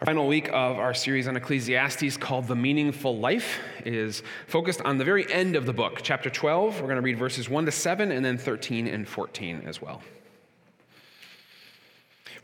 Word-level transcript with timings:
Our 0.00 0.06
final 0.06 0.28
week 0.28 0.46
of 0.50 0.78
our 0.78 0.94
series 0.94 1.26
on 1.26 1.36
Ecclesiastes 1.36 2.16
called 2.18 2.46
The 2.46 2.54
Meaningful 2.54 3.18
Life 3.18 3.58
is 3.84 4.22
focused 4.46 4.80
on 4.82 4.96
the 4.96 5.04
very 5.04 5.28
end 5.28 5.56
of 5.56 5.66
the 5.66 5.72
book, 5.72 6.02
chapter 6.04 6.30
12. 6.30 6.76
We're 6.76 6.86
going 6.86 6.94
to 6.94 7.02
read 7.02 7.18
verses 7.18 7.48
1 7.48 7.66
to 7.66 7.72
7 7.72 8.12
and 8.12 8.24
then 8.24 8.38
13 8.38 8.86
and 8.86 9.08
14 9.08 9.64
as 9.66 9.82
well. 9.82 10.00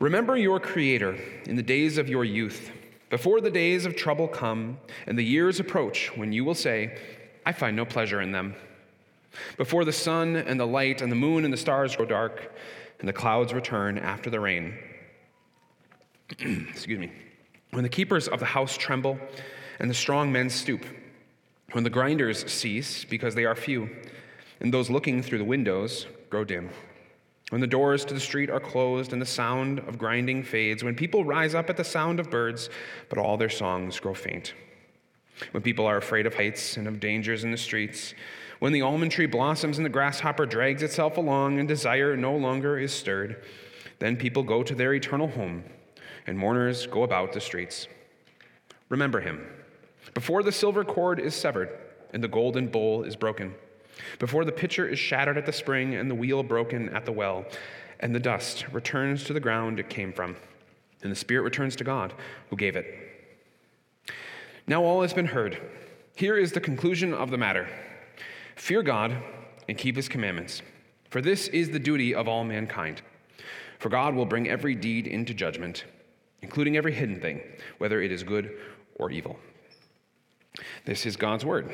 Remember 0.01 0.37
your 0.37 0.59
Creator 0.59 1.17
in 1.46 1.54
the 1.54 1.62
days 1.62 1.96
of 1.96 2.09
your 2.09 2.25
youth, 2.25 2.72
before 3.09 3.40
the 3.40 3.52
days 3.52 3.86
of 3.86 3.95
trouble 3.95 4.27
come 4.27 4.77
and 5.07 5.16
the 5.16 5.23
years 5.23 5.61
approach 5.61 6.11
when 6.16 6.32
you 6.32 6.45
will 6.45 6.57
say, 6.57 6.98
I 7.46 7.52
find 7.52 7.77
no 7.77 7.84
pleasure 7.84 8.21
in 8.21 8.32
them. 8.32 8.57
Before 9.57 9.84
the 9.84 9.93
sun 9.93 10.34
and 10.34 10.59
the 10.59 10.66
light 10.66 11.02
and 11.02 11.12
the 11.12 11.16
moon 11.16 11.45
and 11.45 11.52
the 11.52 11.59
stars 11.59 11.95
grow 11.95 12.07
dark 12.07 12.52
and 12.98 13.09
the 13.09 13.12
clouds 13.12 13.55
return 13.55 13.96
after 13.96 14.29
the 14.29 14.41
rain. 14.41 14.77
Excuse 16.41 16.98
me. 16.98 17.12
When 17.75 17.82
the 17.82 17.88
keepers 17.88 18.29
of 18.29 18.38
the 18.38 18.46
house 18.46 18.77
tremble 18.77 19.18
and 19.80 19.91
the 19.91 19.95
strong 19.95 20.30
men 20.30 20.48
stoop, 20.48 20.87
when 21.73 21.83
the 21.83 21.91
grinders 21.91 22.48
cease 22.48 23.05
because 23.05 23.34
they 23.34 23.47
are 23.47 23.56
few, 23.56 23.91
and 24.60 24.73
those 24.73 24.91
looking 24.91 25.24
through 25.24 25.38
the 25.38 25.45
windows 25.45 26.06
grow 26.30 26.45
dim, 26.45 26.70
when 27.50 27.60
the 27.60 27.66
doors 27.66 28.05
to 28.05 28.14
the 28.14 28.20
street 28.20 28.48
are 28.48 28.60
closed 28.60 29.12
and 29.12 29.20
the 29.20 29.27
sound 29.27 29.80
of 29.80 29.98
grinding 29.98 30.45
fades, 30.45 30.84
when 30.84 30.95
people 30.95 31.24
rise 31.24 31.52
up 31.52 31.69
at 31.69 31.77
the 31.77 31.83
sound 31.83 32.20
of 32.20 32.30
birds, 32.30 32.70
but 33.09 33.19
all 33.19 33.37
their 33.37 33.50
songs 33.50 33.98
grow 33.98 34.14
faint, 34.14 34.55
when 35.50 35.64
people 35.64 35.84
are 35.84 35.97
afraid 35.97 36.27
of 36.27 36.34
heights 36.34 36.77
and 36.77 36.86
of 36.86 37.00
dangers 37.00 37.42
in 37.42 37.50
the 37.50 37.56
streets, 37.56 38.14
when 38.61 38.72
the 38.72 38.83
almond 38.83 39.11
tree 39.11 39.27
blossoms 39.27 39.78
and 39.78 39.84
the 39.84 39.91
grasshopper 39.91 40.47
drags 40.47 40.84
itself 40.84 41.16
along 41.16 41.59
and 41.59 41.66
desire 41.66 42.16
no 42.16 42.36
longer 42.36 42.78
is 42.78 42.92
stirred, 42.92 43.42
then 43.98 44.16
people 44.16 44.45
go 44.45 44.62
to 44.62 44.77
their 44.77 44.95
eternal 44.95 45.27
home 45.27 45.64
and 46.27 46.38
mourners 46.38 46.87
go 46.87 47.02
about 47.02 47.33
the 47.33 47.41
streets. 47.41 47.88
Remember 48.88 49.20
him. 49.20 49.46
Before 50.14 50.42
the 50.42 50.52
silver 50.52 50.84
cord 50.84 51.19
is 51.19 51.34
severed 51.34 51.70
and 52.12 52.22
the 52.22 52.28
golden 52.28 52.69
bowl 52.69 53.03
is 53.03 53.17
broken, 53.17 53.55
before 54.19 54.45
the 54.45 54.52
pitcher 54.52 54.86
is 54.86 54.98
shattered 54.98 55.39
at 55.39 55.47
the 55.47 55.52
spring 55.52 55.95
and 55.95 56.11
the 56.11 56.14
wheel 56.14 56.42
broken 56.42 56.89
at 56.91 57.05
the 57.05 57.12
well, 57.12 57.45
and 58.00 58.14
the 58.14 58.20
dust 58.20 58.67
returns 58.72 59.25
to 59.25 59.33
the 59.33 59.41
ground 59.41 59.78
it 59.78 59.89
came 59.89 60.12
from, 60.12 60.36
and 61.02 61.11
the 61.11 61.17
spirit 61.17 61.42
returns 61.42 61.77
to 61.77 61.84
God 61.84 62.12
who 62.50 62.56
gave 62.56 62.77
it. 62.77 62.86
Now 64.67 64.83
all 64.83 65.02
has 65.02 65.12
been 65.12 65.27
heard. 65.27 65.61
Here 66.17 66.36
is 66.36 66.52
the 66.52 66.61
conclusion 66.61 67.12
of 67.12 67.30
the 67.30 67.39
matter 67.39 67.69
Fear 68.56 68.83
God 68.83 69.17
and 69.69 69.77
keep 69.77 69.97
his 69.97 70.08
commandments, 70.08 70.62
for 71.11 71.20
this 71.20 71.48
is 71.48 71.70
the 71.70 71.78
duty 71.78 72.14
of 72.14 72.28
all 72.28 72.45
mankind. 72.45 73.02
For 73.78 73.89
God 73.89 74.14
will 74.14 74.27
bring 74.27 74.48
every 74.48 74.75
deed 74.75 75.06
into 75.06 75.34
judgment 75.34 75.84
including 76.45 76.77
every 76.77 76.92
hidden 76.92 77.20
thing, 77.20 77.41
whether 77.78 78.03
it 78.03 78.12
is 78.12 78.23
good 78.23 78.55
or 78.97 79.11
evil. 79.11 79.39
This 80.84 81.06
is 81.06 81.17
God's 81.17 81.42
word. 81.42 81.73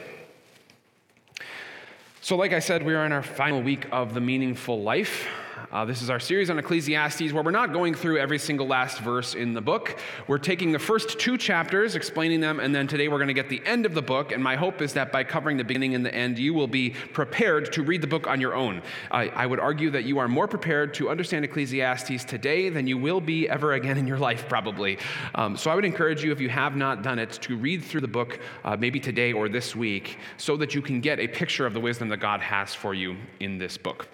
So, 2.21 2.37
like 2.37 2.53
I 2.53 2.61
said, 2.61 2.87
we 2.87 2.95
are 2.95 3.05
in 3.05 3.11
our 3.11 3.23
final 3.23 3.61
week 3.61 3.89
of 3.91 4.15
the 4.15 4.21
meaningful 4.21 4.81
life. 4.81 5.27
Uh, 5.71 5.85
this 5.85 6.03
is 6.03 6.11
our 6.11 6.21
series 6.21 6.51
on 6.51 6.59
Ecclesiastes 6.59 7.33
where 7.33 7.43
we're 7.43 7.51
not 7.51 7.73
going 7.73 7.95
through 7.95 8.19
every 8.19 8.39
single 8.39 8.67
last 8.67 9.01
verse 9.01 9.35
in 9.35 9.53
the 9.53 9.61
book. 9.61 9.99
We're 10.27 10.39
taking 10.39 10.73
the 10.73 10.79
first 10.79 11.19
two 11.19 11.37
chapters, 11.37 11.95
explaining 11.95 12.41
them, 12.41 12.61
and 12.61 12.75
then 12.75 12.87
today 12.87 13.09
we're 13.09 13.19
going 13.19 13.29
to 13.29 13.35
get 13.35 13.49
the 13.49 13.63
end 13.65 13.87
of 13.87 13.95
the 13.95 14.03
book. 14.03 14.33
And 14.33 14.43
my 14.43 14.57
hope 14.57 14.81
is 14.81 14.95
that 14.95 15.13
by 15.13 15.25
covering 15.25 15.57
the 15.57 15.65
beginning 15.65 15.95
and 15.95 16.05
the 16.05 16.15
end, 16.15 16.39
you 16.39 16.55
will 16.55 16.67
be 16.67 16.91
prepared 17.13 17.73
to 17.73 17.83
read 17.83 18.01
the 18.01 18.07
book 18.07 18.27
on 18.27 18.41
your 18.41 18.55
own. 18.55 18.83
I, 19.11 19.29
I 19.29 19.47
would 19.47 19.61
argue 19.61 19.91
that 19.91 20.05
you 20.05 20.19
are 20.19 20.29
more 20.29 20.49
prepared 20.49 20.95
to 20.95 21.11
understand 21.11 21.45
Ecclesiastes 21.45 22.25
today 22.25 22.69
than 22.69 22.87
you 22.87 22.99
will 22.99 23.21
be 23.21 23.49
ever 23.49 23.75
again 23.75 23.99
in 23.99 24.07
your 24.07 24.19
life, 24.19 24.49
probably. 24.49 24.99
Um, 25.35 25.57
so 25.57 25.71
I 25.71 25.75
would 25.75 25.85
encourage 25.85 26.25
you, 26.25 26.33
if 26.33 26.41
you 26.41 26.49
have 26.49 26.77
not 26.77 27.03
done 27.03 27.19
it, 27.19 27.33
to 27.43 27.57
read 27.57 27.85
through 27.85 28.01
the 28.01 28.09
book 28.09 28.41
uh, 28.65 28.77
maybe 28.77 29.01
today 29.01 29.33
or 29.33 29.49
this 29.49 29.77
week 29.77 30.19
so 30.37 30.57
that 30.57 30.75
you 30.75 30.83
can 30.83 31.01
get 31.01 31.21
a 31.21 31.29
picture 31.29 31.67
of 31.67 31.75
the 31.75 31.81
wisdom 31.81 32.09
that 32.09 32.19
God 32.19 32.41
has 32.41 32.75
for 32.75 32.95
you 32.95 33.17
in 33.41 33.59
this 33.59 33.77
book. 33.77 34.09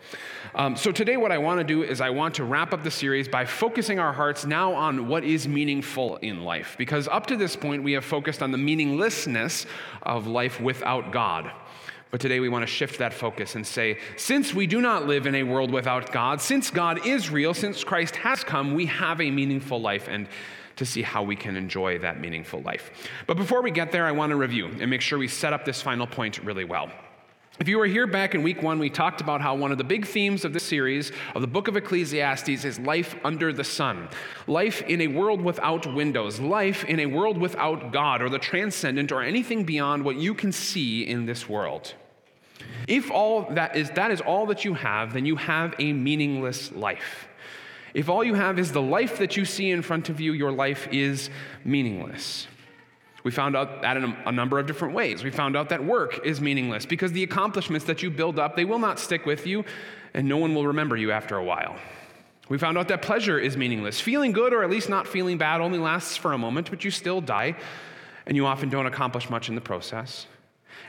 Um, 0.55 0.77
so, 0.77 0.93
today, 0.93 1.17
what 1.17 1.33
I 1.33 1.36
want 1.39 1.61
to 1.61 1.65
do 1.65 1.83
is 1.83 2.01
I 2.01 2.11
want 2.11 2.35
to 2.37 2.45
wrap 2.45 2.73
up 2.73 2.83
the 2.83 2.91
series 2.91 3.29
by 3.29 3.45
focusing 3.45 3.99
our 3.99 4.13
hearts 4.13 4.45
now 4.45 4.75
on 4.75 5.09
what 5.09 5.25
is 5.25 5.49
meaningful 5.49 6.17
in 6.17 6.45
life. 6.45 6.77
Because 6.79 7.09
up 7.09 7.27
to 7.27 7.37
this 7.37 7.57
point, 7.57 7.83
we 7.83 7.93
have 7.93 8.05
focused 8.05 8.43
on 8.43 8.53
the 8.53 8.59
meaninglessness 8.59 9.67
of 10.03 10.27
life 10.27 10.61
without 10.61 11.13
God. 11.13 11.51
But 12.11 12.21
today 12.21 12.41
we 12.41 12.49
want 12.49 12.63
to 12.63 12.67
shift 12.67 12.99
that 12.99 13.13
focus 13.13 13.57
and 13.57 13.67
say, 13.67 13.99
since 14.17 14.55
we 14.55 14.67
do 14.67 14.81
not 14.81 15.07
live 15.07 15.27
in 15.27 15.35
a 15.35 15.43
world 15.43 15.71
without 15.71 16.13
God, 16.13 16.41
since 16.41 16.71
God 16.71 17.07
is 17.07 17.31
real, 17.31 17.53
since 17.53 17.83
Christ 17.83 18.17
has 18.17 18.45
come, 18.45 18.75
we 18.75 18.87
have 18.87 19.21
a 19.21 19.31
meaningful 19.31 19.81
life 19.81 20.09
and 20.09 20.29
to 20.77 20.87
see 20.87 21.03
how 21.03 21.23
we 21.23 21.35
can 21.35 21.57
enjoy 21.57 21.99
that 21.99 22.21
meaningful 22.21 22.61
life. 22.63 22.91
But 23.27 23.37
before 23.37 23.63
we 23.63 23.71
get 23.71 23.93
there, 23.93 24.07
I 24.07 24.13
want 24.13 24.31
to 24.31 24.37
review 24.37 24.67
and 24.81 24.91
make 24.91 25.01
sure 25.01 25.19
we 25.19 25.29
set 25.29 25.53
up 25.53 25.65
this 25.65 25.83
final 25.83 26.07
point 26.07 26.43
really 26.45 26.65
well. 26.65 26.91
If 27.59 27.69
you 27.69 27.79
were 27.79 27.87
here 27.87 28.07
back 28.07 28.35
in 28.35 28.43
week 28.43 28.63
one, 28.63 28.79
we 28.79 28.91
talked 28.91 29.23
about 29.23 29.41
how 29.41 29.55
one 29.55 29.73
of 29.73 29.79
the 29.79 29.85
big 29.85 30.07
themes 30.07 30.45
of 30.45 30.53
this 30.53 30.63
series 30.63 31.11
of 31.35 31.41
the 31.41 31.49
book 31.49 31.69
of 31.69 31.77
Ecclesiastes 31.77 32.67
is 32.67 32.79
life 32.79 33.17
under 33.25 33.51
the 33.51 33.65
sun, 33.65 34.11
life 34.47 34.83
in 34.83 35.01
a 35.01 35.07
world 35.07 35.41
without 35.41 35.93
windows, 35.95 36.39
life 36.39 36.85
in 36.85 37.01
a 37.01 37.07
world 37.07 37.39
without 37.39 37.93
God 37.93 38.21
or 38.21 38.29
the 38.29 38.39
transcendent 38.39 39.11
or 39.11 39.23
anything 39.23 39.65
beyond 39.65 40.05
what 40.05 40.17
you 40.17 40.35
can 40.35 40.53
see 40.53 41.07
in 41.07 41.25
this 41.25 41.49
world. 41.49 41.95
If 42.87 43.11
all 43.11 43.47
that 43.55 43.75
is 43.75 43.89
that 43.93 44.11
is 44.11 44.21
all 44.21 44.45
that 44.47 44.67
you 44.67 44.75
have, 44.75 45.15
then 45.15 45.25
you 45.25 45.37
have 45.37 45.75
a 45.79 45.95
meaningless 45.95 46.73
life. 46.73 47.27
If 47.95 48.11
all 48.11 48.23
you 48.23 48.35
have 48.35 48.59
is 48.59 48.73
the 48.73 48.83
life 48.83 49.17
that 49.17 49.39
you 49.39 49.47
see 49.47 49.71
in 49.71 49.81
front 49.81 50.11
of 50.11 50.21
you, 50.21 50.35
your 50.35 50.53
life 50.53 50.89
is 50.93 51.31
meaningless. 51.65 52.49
We 53.27 53.33
found 53.33 53.57
out 53.57 53.83
that 53.83 53.97
in 53.97 54.17
a, 54.25 54.31
number 54.31 54.57
of 54.61 54.69
different 54.69 54.95
ways. 54.95 55.25
We 55.25 55.33
found 55.33 55.57
out 55.57 55.71
that 55.71 55.85
work 55.85 56.25
is 56.25 56.41
meaningless 56.41 56.87
because 56.87 57.11
the 57.11 57.25
accomplishments 57.25 57.85
that 57.87 58.01
you 58.01 58.09
build 58.09 58.39
up, 58.39 58.55
they 58.55 58.65
will 58.65 58.79
not 58.79 59.01
stick 59.01 59.27
with 59.27 59.49
you, 59.49 59.65
and 60.15 60.29
no 60.29 60.37
one 60.37 60.55
will 60.55 60.69
remember 60.69 60.97
you 60.97 61.11
after 61.11 61.37
a 61.37 61.43
while. 61.43 61.75
We 62.49 62.57
found 62.57 62.79
out 62.79 62.87
that 62.87 63.03
pleasure 63.03 63.37
is 63.37 63.57
meaningless. 63.57 64.01
Feeling 64.01 64.31
good, 64.31 64.53
or 64.53 64.63
at 64.63 64.71
least 64.71 64.89
not 64.89 65.09
feeling 65.09 65.39
bad, 65.39 65.61
only 65.61 65.81
lasts 65.81 66.17
for 66.17 66.35
a 66.35 66.39
moment, 66.39 66.71
but 66.71 66.85
you 66.85 66.93
still 66.93 67.21
die, 67.21 67.57
and 68.27 68.37
you 68.37 68.47
often 68.47 68.69
don't 68.69 68.87
accomplish 68.87 69.29
much 69.29 69.49
in 69.49 69.57
the 69.57 69.61
process. 69.61 70.29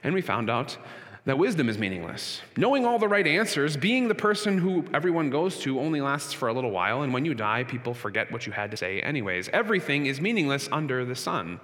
And 0.04 0.14
we 0.14 0.22
found 0.22 0.48
out 0.48 0.78
that 1.26 1.40
wisdom 1.40 1.70
is 1.70 1.80
meaningless. 1.80 2.42
Knowing 2.56 2.86
all 2.86 3.00
the 3.00 3.08
right 3.08 3.26
answers, 3.26 3.76
being 3.76 4.10
the 4.10 4.14
person 4.14 4.60
who 4.60 4.86
everyone 4.94 5.32
goes 5.32 5.58
to, 5.62 5.80
only 5.80 6.02
lasts 6.02 6.34
for 6.34 6.50
a 6.50 6.54
little 6.54 6.70
while, 6.70 7.02
and 7.02 7.12
when 7.12 7.26
you 7.26 7.34
die, 7.34 7.64
people 7.64 7.96
forget 7.96 8.32
what 8.32 8.46
you 8.46 8.52
had 8.52 8.70
to 8.70 8.78
say, 8.78 9.02
anyways. 9.02 9.50
Everything 9.50 10.06
is 10.06 10.22
meaningless 10.22 10.70
under 10.72 11.04
the 11.04 11.16
sun. 11.16 11.60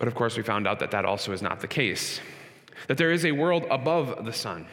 But 0.00 0.08
of 0.08 0.16
course, 0.16 0.36
we 0.36 0.42
found 0.42 0.66
out 0.66 0.80
that 0.80 0.90
that 0.90 1.04
also 1.04 1.30
is 1.30 1.42
not 1.42 1.60
the 1.60 1.68
case, 1.68 2.20
that 2.88 2.98
there 2.98 3.12
is 3.12 3.24
a 3.24 3.32
world 3.32 3.66
above 3.70 4.24
the 4.24 4.32
sun. 4.32 4.66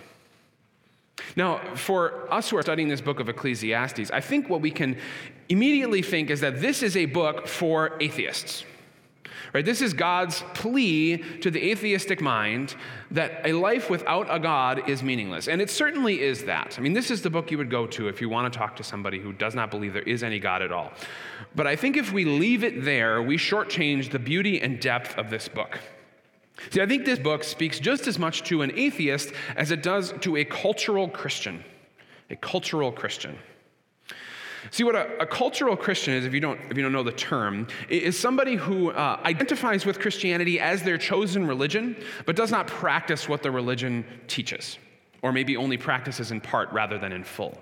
Now, 1.35 1.59
for 1.75 2.31
us 2.33 2.49
who 2.49 2.57
are 2.57 2.61
studying 2.61 2.88
this 2.88 3.01
book 3.01 3.19
of 3.19 3.27
Ecclesiastes, 3.27 4.09
I 4.11 4.21
think 4.21 4.49
what 4.49 4.61
we 4.61 4.71
can 4.71 4.97
immediately 5.49 6.01
think 6.01 6.29
is 6.29 6.39
that 6.39 6.61
this 6.61 6.81
is 6.81 6.95
a 6.95 7.07
book 7.07 7.45
for 7.45 7.97
atheists. 7.99 8.63
Right? 9.53 9.66
This 9.66 9.81
is 9.81 9.94
God's 9.94 10.44
plea 10.53 11.18
to 11.42 11.52
the 11.52 11.72
atheistic 11.72 12.22
mind 12.22 12.75
that 13.12 13.42
a 13.46 13.53
life 13.53 13.90
without 13.90 14.28
a 14.30 14.40
God 14.40 14.90
is 14.90 15.03
meaningless. 15.03 15.48
And 15.48 15.62
it 15.62 15.70
certainly 15.70 16.22
is 16.22 16.44
that. 16.46 16.75
I 16.78 16.81
mean, 16.81 16.94
this 16.94 17.12
is 17.12 17.22
the 17.22 17.30
book 17.30 17.52
you 17.52 17.58
would 17.58 17.70
go 17.70 17.88
to 17.88 18.08
if 18.08 18.22
you 18.22 18.30
want 18.30 18.52
to 18.52 18.58
talk 18.58 18.75
to 18.78 18.84
somebody 18.84 19.20
who 19.20 19.34
does 19.34 19.56
not 19.56 19.72
believe 19.72 19.94
there 19.94 20.02
is 20.03 20.24
any 20.24 20.40
God 20.40 20.62
at 20.62 20.72
all. 20.72 20.92
But 21.56 21.68
I 21.68 21.75
think 21.75 21.98
if 21.98 22.12
we 22.12 22.25
leave 22.25 22.64
it 22.64 22.84
there, 22.84 23.22
we 23.22 23.38
shortchange 23.38 24.12
the 24.12 24.20
beauty 24.20 24.62
and 24.62 24.80
depth 24.80 25.18
of 25.18 25.30
this 25.30 25.48
book. 25.48 25.80
See, 26.72 26.81
I 26.81 26.86
think 26.86 27.06
this 27.06 27.19
book 27.19 27.44
speaks 27.44 27.80
just 27.80 28.08
as 28.08 28.18
much 28.18 28.44
to 28.44 28.62
an 28.62 28.72
atheist 28.75 29.31
as 29.56 29.72
it 29.72 29.84
does 29.84 30.14
to 30.22 30.38
a 30.38 30.46
cultural 30.46 31.08
Christian. 31.08 31.64
A 32.30 32.36
cultural 32.36 32.92
Christian. 32.92 33.38
See, 34.72 34.84
what 34.84 34.95
a, 34.95 35.22
a, 35.22 35.25
cultural 35.25 35.75
Christian 35.75 36.13
is, 36.13 36.25
if 36.25 36.34
you 36.34 36.40
don't, 36.40 36.59
if 36.69 36.78
you 36.78 36.84
don't 36.84 36.91
know 36.91 37.03
the 37.03 37.12
term, 37.12 37.68
is 37.90 38.18
somebody 38.18 38.56
who 38.56 38.92
uh, 38.92 39.19
identifies 39.24 39.86
with 39.86 40.00
Christianity 40.00 40.59
as 40.59 40.83
their 40.83 40.98
chosen 40.98 41.48
religion, 41.48 41.95
but 42.25 42.36
does 42.36 42.51
not 42.51 42.68
practice 42.68 43.30
what 43.30 43.44
the 43.44 43.51
religion 43.51 44.06
teaches, 44.27 44.77
or 45.21 45.31
maybe 45.31 45.57
only 45.57 45.77
practices 45.77 46.31
in 46.31 46.42
part 46.42 46.71
rather 46.71 46.98
than 46.98 47.12
in 47.12 47.24
full. 47.24 47.57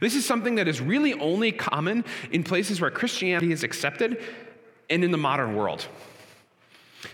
This 0.00 0.14
is 0.14 0.24
something 0.24 0.54
that 0.56 0.68
is 0.68 0.80
really 0.80 1.14
only 1.14 1.52
common 1.52 2.04
in 2.30 2.42
places 2.42 2.80
where 2.80 2.90
Christianity 2.90 3.52
is 3.52 3.62
accepted 3.62 4.22
and 4.88 5.04
in 5.04 5.10
the 5.10 5.18
modern 5.18 5.54
world. 5.54 5.86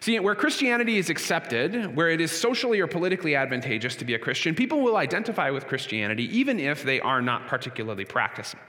See, 0.01 0.19
where 0.19 0.35
Christianity 0.35 0.97
is 0.97 1.11
accepted, 1.11 1.95
where 1.97 2.09
it 2.09 2.21
is 2.21 2.31
socially 2.31 2.81
or 2.81 2.87
politically 2.87 3.35
advantageous 3.35 3.97
to 3.97 4.05
be 4.05 4.15
a 4.15 4.19
Christian, 4.19 4.55
people 4.55 4.81
will 4.81 4.97
identify 4.97 5.51
with 5.51 5.67
Christianity 5.67 6.25
even 6.37 6.59
if 6.59 6.83
they 6.83 7.01
are 7.01 7.21
not 7.21 7.47
particularly 7.47 8.05
practicing. 8.05 8.61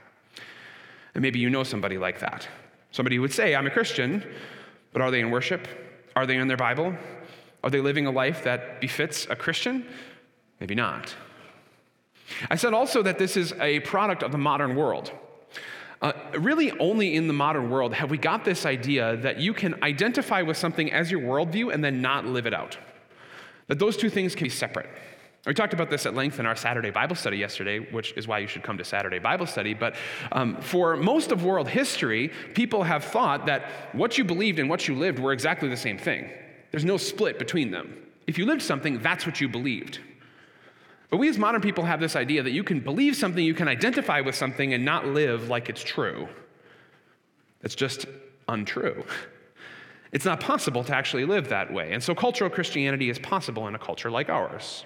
And 1.14 1.22
maybe 1.22 1.38
you 1.38 1.50
know 1.50 1.62
somebody 1.62 1.98
like 1.98 2.20
that. 2.20 2.48
Somebody 2.90 3.16
who 3.16 3.22
would 3.22 3.32
say, 3.32 3.54
I'm 3.54 3.66
a 3.66 3.70
Christian, 3.70 4.24
but 4.92 5.02
are 5.02 5.10
they 5.10 5.20
in 5.20 5.30
worship? 5.30 5.66
Are 6.16 6.26
they 6.26 6.36
in 6.36 6.48
their 6.48 6.56
Bible? 6.56 6.94
Are 7.62 7.70
they 7.70 7.80
living 7.80 8.06
a 8.06 8.10
life 8.10 8.44
that 8.44 8.80
befits 8.80 9.26
a 9.30 9.36
Christian? 9.36 9.86
Maybe 10.60 10.74
not. 10.74 11.14
I 12.50 12.56
said 12.56 12.74
also 12.74 13.02
that 13.02 13.18
this 13.18 13.36
is 13.36 13.52
a 13.60 13.80
product 13.80 14.22
of 14.22 14.32
the 14.32 14.38
modern 14.38 14.76
world. 14.76 15.12
Uh, 16.02 16.12
really, 16.38 16.70
only 16.78 17.14
in 17.14 17.26
the 17.28 17.32
modern 17.32 17.70
world 17.70 17.94
have 17.94 18.10
we 18.10 18.18
got 18.18 18.44
this 18.44 18.66
idea 18.66 19.16
that 19.16 19.38
you 19.38 19.54
can 19.54 19.82
identify 19.82 20.42
with 20.42 20.56
something 20.56 20.92
as 20.92 21.10
your 21.10 21.20
worldview 21.20 21.72
and 21.72 21.82
then 21.82 22.02
not 22.02 22.26
live 22.26 22.46
it 22.46 22.52
out. 22.52 22.76
That 23.68 23.78
those 23.78 23.96
two 23.96 24.10
things 24.10 24.34
can 24.34 24.44
be 24.44 24.50
separate. 24.50 24.90
We 25.46 25.52
talked 25.52 25.74
about 25.74 25.90
this 25.90 26.06
at 26.06 26.14
length 26.14 26.40
in 26.40 26.46
our 26.46 26.56
Saturday 26.56 26.90
Bible 26.90 27.16
study 27.16 27.36
yesterday, 27.36 27.78
which 27.78 28.14
is 28.16 28.26
why 28.26 28.38
you 28.38 28.46
should 28.46 28.62
come 28.62 28.78
to 28.78 28.84
Saturday 28.84 29.18
Bible 29.18 29.46
study. 29.46 29.74
But 29.74 29.94
um, 30.32 30.56
for 30.62 30.96
most 30.96 31.32
of 31.32 31.44
world 31.44 31.68
history, 31.68 32.30
people 32.54 32.82
have 32.82 33.04
thought 33.04 33.44
that 33.46 33.70
what 33.92 34.16
you 34.16 34.24
believed 34.24 34.58
and 34.58 34.70
what 34.70 34.88
you 34.88 34.94
lived 34.94 35.18
were 35.18 35.32
exactly 35.32 35.68
the 35.68 35.76
same 35.76 35.98
thing. 35.98 36.30
There's 36.70 36.84
no 36.84 36.96
split 36.96 37.38
between 37.38 37.70
them. 37.70 37.94
If 38.26 38.38
you 38.38 38.46
lived 38.46 38.62
something, 38.62 39.00
that's 39.00 39.26
what 39.26 39.38
you 39.40 39.48
believed. 39.48 40.00
But 41.10 41.18
we 41.18 41.28
as 41.28 41.36
modern 41.36 41.60
people 41.60 41.84
have 41.84 42.00
this 42.00 42.16
idea 42.16 42.42
that 42.42 42.52
you 42.52 42.64
can 42.64 42.80
believe 42.80 43.14
something, 43.14 43.44
you 43.44 43.54
can 43.54 43.68
identify 43.68 44.22
with 44.22 44.34
something, 44.34 44.72
and 44.72 44.82
not 44.82 45.06
live 45.06 45.50
like 45.50 45.68
it's 45.68 45.82
true. 45.82 46.26
It's 47.62 47.74
just 47.74 48.06
untrue. 48.48 49.04
It's 50.10 50.24
not 50.24 50.40
possible 50.40 50.82
to 50.84 50.94
actually 50.94 51.26
live 51.26 51.50
that 51.50 51.72
way. 51.72 51.92
And 51.92 52.02
so 52.02 52.14
cultural 52.14 52.48
Christianity 52.48 53.10
is 53.10 53.18
possible 53.18 53.68
in 53.68 53.74
a 53.74 53.78
culture 53.78 54.10
like 54.10 54.30
ours. 54.30 54.84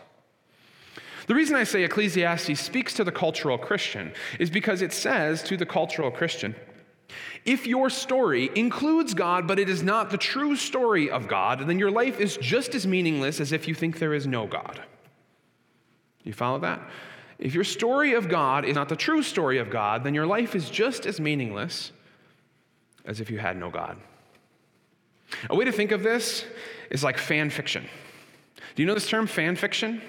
The 1.28 1.34
reason 1.34 1.56
I 1.56 1.64
say 1.64 1.84
Ecclesiastes 1.84 2.58
speaks 2.58 2.94
to 2.94 3.04
the 3.04 3.12
cultural 3.12 3.58
Christian 3.58 4.12
is 4.38 4.48
because 4.48 4.80
it 4.80 4.94
says 4.94 5.42
to 5.44 5.58
the 5.58 5.66
cultural 5.66 6.10
Christian, 6.10 6.54
if 7.44 7.66
your 7.66 7.90
story 7.90 8.50
includes 8.54 9.12
God, 9.12 9.46
but 9.46 9.58
it 9.58 9.69
is 9.69 9.82
not 9.82 10.10
the 10.10 10.16
true 10.16 10.56
story 10.56 11.10
of 11.10 11.28
God, 11.28 11.66
then 11.66 11.78
your 11.78 11.90
life 11.90 12.19
is 12.19 12.38
just 12.38 12.75
as 12.75 12.86
meaningless 12.86 13.40
as 13.40 13.52
if 13.52 13.69
you 13.69 13.75
think 13.75 13.98
there 13.98 14.14
is 14.14 14.26
no 14.26 14.46
God. 14.46 14.82
You 16.25 16.32
follow 16.32 16.58
that? 16.60 16.80
If 17.38 17.54
your 17.54 17.64
story 17.64 18.14
of 18.14 18.28
God 18.28 18.64
is 18.64 18.74
not 18.74 18.88
the 18.88 18.96
true 18.96 19.22
story 19.22 19.58
of 19.58 19.70
God, 19.70 20.04
then 20.04 20.14
your 20.14 20.26
life 20.26 20.54
is 20.54 20.70
just 20.70 21.06
as 21.06 21.20
meaningless 21.20 21.92
as 23.04 23.20
if 23.20 23.31
you 23.31 23.38
had 23.38 23.56
no 23.56 23.70
God. 23.70 23.98
A 25.50 25.54
way 25.54 25.66
to 25.66 25.72
think 25.72 25.92
of 25.92 26.02
this 26.02 26.44
is 26.90 27.04
like 27.04 27.19
fan 27.19 27.50
fiction. 27.50 27.86
Do 28.74 28.82
you 28.82 28.86
know 28.86 28.94
this 28.94 29.08
term, 29.08 29.26
fan 29.26 29.56
fiction? 29.56 30.00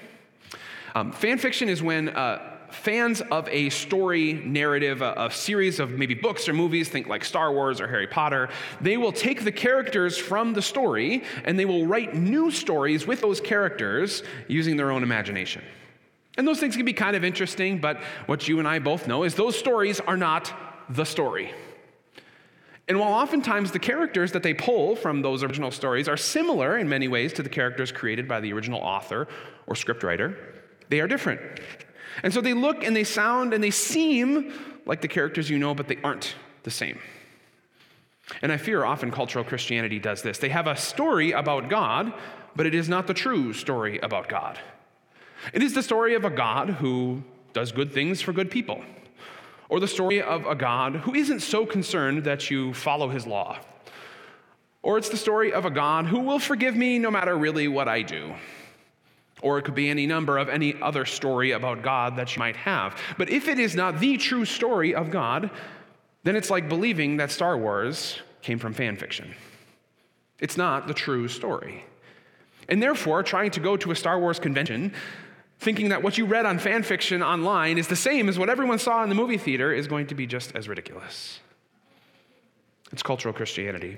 Um, 0.95 1.12
fan 1.12 1.38
fiction 1.38 1.69
is 1.69 1.81
when 1.83 2.09
uh, 2.09 2.57
fans 2.71 3.21
of 3.21 3.47
a 3.50 3.69
story 3.69 4.33
narrative, 4.33 5.01
a, 5.01 5.13
a, 5.18 5.31
series 5.31 5.80
of 5.80 5.91
maybe 5.91 6.13
books 6.13 6.47
or 6.47 6.53
movies, 6.53 6.89
think 6.89 7.07
like 7.07 7.25
Star 7.25 7.51
Wars 7.51 7.81
or 7.81 7.88
Harry 7.88 8.07
Potter, 8.07 8.50
they 8.81 8.97
will 8.97 9.12
take 9.12 9.44
the 9.44 9.51
characters 9.51 10.18
from 10.18 10.53
the 10.53 10.62
story 10.62 11.24
and 11.45 11.57
they 11.57 11.65
will 11.65 11.86
write 11.86 12.15
new 12.15 12.51
stories 12.51 13.07
with 13.07 13.21
those 13.21 13.41
characters 13.41 14.24
using 14.47 14.77
their 14.77 14.91
own 14.91 15.03
imagination. 15.03 15.63
And 16.38 16.47
those 16.47 16.59
things 16.59 16.75
can 16.75 16.86
be 16.86 16.94
kind 16.94 17.15
of 17.15 17.24
interesting, 17.24 17.80
but 17.80 17.97
what 18.25 18.47
you 18.47 18.59
and 18.59 18.68
I 18.68 18.80
both 18.80 19.07
know 19.07 19.24
is 19.24 19.36
those 19.36 19.57
stories 19.57 20.00
are 20.00 20.18
not 20.18 20.53
the 20.89 21.06
story. 21.06 21.51
And 22.88 23.00
while 23.00 23.13
oftentimes 23.13 23.71
the 23.71 23.80
characters 23.80 24.31
that 24.31 24.41
they 24.41 24.53
pull 24.53 24.95
from 24.95 25.21
those 25.21 25.44
original 25.44 25.69
stories 25.69 26.07
are 26.07 26.18
similar 26.18 26.77
in 26.77 26.89
many 26.89 27.07
ways 27.07 27.33
to 27.33 27.44
the 27.44 27.50
characters 27.50 27.91
created 27.91 28.27
by 28.27 28.39
the 28.39 28.51
original 28.51 28.80
author 28.80 29.27
or 29.68 29.75
scriptwriter, 29.75 30.36
they 30.89 31.00
are 31.00 31.07
different. 31.07 31.41
And 32.24 32.33
so 32.33 32.41
they 32.41 32.53
look 32.53 32.83
and 32.83 32.95
they 32.95 33.03
sound 33.03 33.53
and 33.53 33.63
they 33.63 33.71
seem 33.71 34.53
like 34.86 35.01
the 35.01 35.07
characters 35.07 35.50
you 35.50 35.59
know, 35.59 35.74
but 35.74 35.88
they 35.88 35.97
aren't 36.03 36.36
the 36.63 36.71
same. 36.71 37.00
And 38.41 38.51
I 38.51 38.57
fear 38.57 38.83
often 38.83 39.12
cultural 39.12 39.44
Christianity 39.44 40.00
does 40.00 40.21
this. 40.21 40.38
They 40.38 40.50
have 40.50 40.68
a 40.68 40.75
story 40.75 41.31
about 41.31 41.69
God, 41.69 42.13
but 42.56 42.65
it 42.65 42.75
is 42.75 42.89
not 42.89 43.07
the 43.07 43.13
true 43.13 43.53
story 43.53 44.00
about 44.00 44.27
God. 44.30 44.59
It 45.53 45.63
is 45.63 45.74
the 45.74 45.83
story 45.83 46.15
of 46.15 46.25
a 46.25 46.30
God 46.30 46.69
who 46.69 47.24
does 47.53 47.71
good 47.71 47.91
things 47.91 48.21
for 48.21 48.33
good 48.33 48.51
people, 48.51 48.83
or 49.69 49.80
the 49.80 49.88
story 49.88 50.21
of 50.21 50.45
a 50.45 50.56
God 50.56 50.97
who 50.97 51.15
isn't 51.15 51.39
so 51.39 51.65
concerned 51.65 52.24
that 52.25 52.51
you 52.51 52.74
follow 52.74 53.09
his 53.09 53.25
law. 53.25 53.57
Or 54.81 54.97
it's 54.97 55.09
the 55.09 55.18
story 55.18 55.51
of 55.51 55.65
a 55.65 55.69
God 55.69 56.06
who 56.06 56.19
will 56.19 56.39
forgive 56.39 56.75
me 56.75 57.00
no 57.00 57.12
matter 57.12 57.38
really 57.38 57.68
what 57.68 57.88
I 57.88 58.01
do. 58.01 58.33
Or 59.41 59.57
it 59.57 59.63
could 59.63 59.75
be 59.75 59.89
any 59.89 60.06
number 60.06 60.38
of 60.38 60.50
any 60.50 60.80
other 60.81 61.06
story 61.06 61.51
about 61.51 61.81
God 61.81 62.18
that 62.18 62.36
you 62.36 62.39
might 62.39 62.57
have. 62.57 62.97
But 63.18 63.30
if 63.30 63.47
it 63.47 63.59
is 63.59 63.75
not 63.75 64.00
the 64.00 64.18
true 64.18 64.45
story 64.45 64.94
of 64.94 65.12
God, 65.12 65.50
then 66.24 66.36
it's 66.36 66.50
like 66.50 66.68
believing 66.68 67.18
that 67.18 67.31
Star 67.31 67.57
Wars 67.57 68.19
came 68.41 68.59
from 68.59 68.74
fan 68.74 68.97
fiction. 68.97 69.33
It's 70.39 70.57
not 70.57 70.88
the 70.88 70.94
true 70.94 71.27
story. 71.27 71.86
And 72.68 72.81
therefore, 72.83 73.24
trying 73.24 73.51
to 73.51 73.59
go 73.59 73.77
to 73.77 73.91
a 73.91 73.95
Star 73.95 74.19
Wars 74.19 74.39
convention 74.39 74.94
thinking 75.59 75.89
that 75.89 76.01
what 76.03 76.18
you 76.18 76.25
read 76.25 76.45
on 76.45 76.57
fan 76.57 76.83
fiction 76.83 77.21
online 77.21 77.77
is 77.77 77.88
the 77.88 77.95
same 77.95 78.30
as 78.30 78.39
what 78.39 78.50
everyone 78.50 78.80
saw 78.80 79.03
in 79.03 79.09
the 79.09 79.15
movie 79.15 79.38
theater 79.38 79.74
is 79.74 79.88
going 79.88 80.07
to 80.07 80.15
be 80.15 80.25
just 80.25 80.56
as 80.56 80.69
ridiculous. 80.69 81.39
It's 82.91 83.03
cultural 83.03 83.33
Christianity 83.33 83.97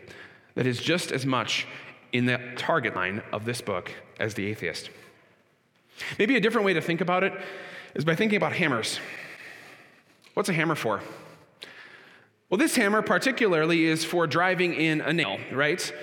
that 0.55 0.65
is 0.65 0.79
just 0.79 1.11
as 1.11 1.25
much 1.25 1.67
in 2.11 2.25
the 2.25 2.39
target 2.57 2.95
line 2.95 3.21
of 3.31 3.45
this 3.45 3.61
book 3.61 3.91
as 4.19 4.33
the 4.33 4.47
atheist. 4.47 4.89
Maybe 6.19 6.35
a 6.35 6.39
different 6.39 6.65
way 6.65 6.73
to 6.73 6.81
think 6.81 7.01
about 7.01 7.23
it 7.23 7.33
is 7.95 8.05
by 8.05 8.15
thinking 8.15 8.37
about 8.37 8.53
hammers. 8.53 8.99
What's 10.33 10.49
a 10.49 10.53
hammer 10.53 10.75
for? 10.75 11.01
Well, 12.49 12.57
this 12.57 12.75
hammer 12.75 13.01
particularly 13.01 13.85
is 13.85 14.03
for 14.03 14.27
driving 14.27 14.73
in 14.73 15.01
a 15.01 15.13
nail, 15.13 15.37
right? 15.51 15.93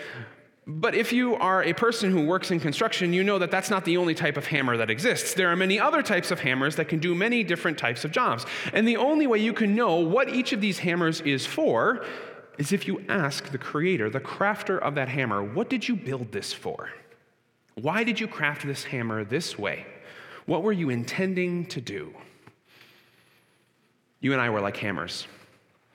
But 0.66 0.94
if 0.94 1.14
you 1.14 1.34
are 1.36 1.62
a 1.62 1.72
person 1.72 2.10
who 2.10 2.26
works 2.26 2.50
in 2.50 2.60
construction, 2.60 3.14
you 3.14 3.24
know 3.24 3.38
that 3.38 3.50
that's 3.50 3.70
not 3.70 3.86
the 3.86 3.96
only 3.96 4.14
type 4.14 4.36
of 4.36 4.46
hammer 4.46 4.76
that 4.76 4.90
exists. 4.90 5.32
There 5.32 5.50
are 5.50 5.56
many 5.56 5.80
other 5.80 6.02
types 6.02 6.30
of 6.30 6.40
hammers 6.40 6.76
that 6.76 6.88
can 6.88 6.98
do 6.98 7.14
many 7.14 7.42
different 7.42 7.78
types 7.78 8.04
of 8.04 8.12
jobs. 8.12 8.44
And 8.74 8.86
the 8.86 8.98
only 8.98 9.26
way 9.26 9.38
you 9.38 9.54
can 9.54 9.74
know 9.74 9.96
what 9.96 10.28
each 10.28 10.52
of 10.52 10.60
these 10.60 10.78
hammers 10.78 11.22
is 11.22 11.46
for 11.46 12.04
is 12.58 12.72
if 12.72 12.86
you 12.86 13.02
ask 13.08 13.50
the 13.50 13.58
creator, 13.58 14.10
the 14.10 14.20
crafter 14.20 14.78
of 14.78 14.94
that 14.96 15.08
hammer, 15.08 15.42
what 15.42 15.70
did 15.70 15.88
you 15.88 15.96
build 15.96 16.32
this 16.32 16.52
for? 16.52 16.90
Why 17.80 18.02
did 18.02 18.18
you 18.18 18.26
craft 18.26 18.66
this 18.66 18.84
hammer 18.84 19.24
this 19.24 19.58
way? 19.58 19.86
What 20.46 20.62
were 20.62 20.72
you 20.72 20.90
intending 20.90 21.66
to 21.66 21.80
do? 21.80 22.12
You 24.20 24.32
and 24.32 24.40
I 24.40 24.50
were 24.50 24.60
like 24.60 24.76
hammers. 24.76 25.26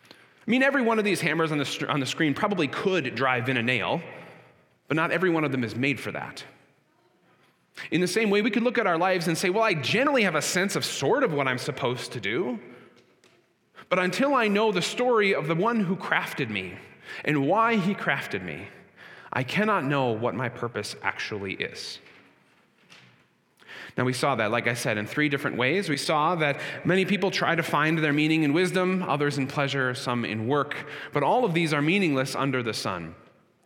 I 0.10 0.52
mean, 0.52 0.64
every 0.64 0.82
one 0.82 1.00
of 1.00 1.06
these 1.06 1.22
hammers 1.22 1.52
on 1.52 1.58
the, 1.58 1.86
on 1.90 2.00
the 2.00 2.06
screen 2.06 2.34
probably 2.34 2.68
could 2.68 3.16
drive 3.16 3.50
in 3.50 3.58
a 3.58 3.64
nail, 3.64 4.02
but 4.88 4.96
not 4.96 5.12
every 5.12 5.30
one 5.30 5.44
of 5.44 5.52
them 5.52 5.64
is 5.64 5.76
made 5.76 6.00
for 6.00 6.12
that. 6.12 6.44
In 7.92 8.02
the 8.02 8.08
same 8.08 8.30
way, 8.30 8.42
we 8.42 8.52
could 8.52 8.64
look 8.64 8.78
at 8.78 8.88
our 8.88 8.98
lives 8.98 9.28
and 9.28 9.38
say, 9.38 9.50
well, 9.50 9.64
I 9.64 9.74
generally 9.74 10.24
have 10.24 10.36
a 10.36 10.42
sense 10.42 10.76
of 10.76 10.86
sort 10.86 11.24
of 11.24 11.34
what 11.34 11.48
I'm 11.48 11.58
supposed 11.58 12.12
to 12.14 12.20
do. 12.20 12.60
But 13.90 14.00
until 14.00 14.36
I 14.36 14.48
know 14.48 14.72
the 14.72 14.82
story 14.82 15.34
of 15.34 15.48
the 15.48 15.56
one 15.56 15.80
who 15.80 15.96
crafted 15.96 16.50
me 16.50 16.76
and 17.26 17.48
why 17.48 17.76
he 17.76 17.94
crafted 17.94 18.44
me, 18.44 18.68
I 19.34 19.44
cannot 19.44 19.84
know 19.84 20.12
what 20.12 20.36
my 20.36 20.48
purpose 20.48 20.96
actually 21.02 21.54
is. 21.54 22.00
Now, 23.98 24.06
we 24.06 24.14
saw 24.14 24.36
that, 24.36 24.52
like 24.52 24.68
I 24.68 24.74
said, 24.74 24.98
in 24.98 25.06
three 25.06 25.30
different 25.30 25.58
ways. 25.58 25.90
We 25.90 25.98
saw 25.98 26.36
that 26.36 26.60
many 26.84 27.06
people 27.06 27.30
try 27.30 27.56
to 27.56 27.64
find 27.64 27.98
their 28.00 28.14
meaning 28.14 28.44
in 28.44 28.54
wisdom, 28.54 29.04
others 29.04 29.38
in 29.38 29.48
pleasure, 29.48 29.94
some 29.94 30.26
in 30.26 30.48
work, 30.48 30.76
but 31.12 31.22
all 31.22 31.46
of 31.46 31.54
these 31.54 31.74
are 31.74 31.82
meaningless 31.82 32.36
under 32.36 32.64
the 32.64 32.74
sun. 32.74 33.16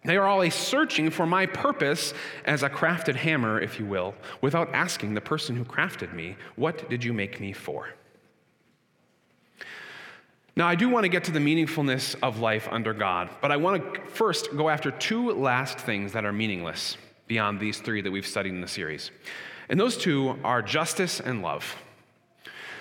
They 0.03 0.17
are 0.17 0.25
always 0.25 0.55
searching 0.55 1.09
for 1.09 1.25
my 1.25 1.45
purpose 1.45 2.13
as 2.45 2.63
a 2.63 2.69
crafted 2.69 3.15
hammer, 3.15 3.59
if 3.59 3.79
you 3.79 3.86
will, 3.86 4.15
without 4.41 4.74
asking 4.74 5.13
the 5.13 5.21
person 5.21 5.55
who 5.55 5.65
crafted 5.65 6.13
me, 6.13 6.38
What 6.55 6.89
did 6.89 7.03
you 7.03 7.13
make 7.13 7.39
me 7.39 7.51
for? 7.51 7.89
Now, 10.58 10.68
I 10.68 10.74
do 10.74 10.90
want 10.90 11.04
to 11.04 11.08
get 11.08 11.24
to 11.26 11.32
the 11.32 11.38
meaningfulness 11.38 12.16
of 12.24 12.40
life 12.40 12.68
under 12.72 12.92
God, 12.92 13.30
but 13.42 13.52
I 13.52 13.58
want 13.58 13.94
to 13.94 14.02
first 14.08 14.58
go 14.58 14.70
after 14.70 14.90
two 14.90 15.32
last 15.34 15.78
things 15.78 16.14
that 16.14 16.26
are 16.26 16.34
meaningless 16.34 16.98
beyond 17.28 17.60
these 17.60 17.78
three 17.78 18.02
that 18.02 18.10
we've 18.10 18.26
studied 18.26 18.50
in 18.50 18.62
the 18.62 18.68
series. 18.68 19.12
And 19.70 19.80
those 19.80 19.96
two 19.96 20.36
are 20.44 20.64
justice 20.64 21.20
and 21.20 21.44
love. 21.44 21.76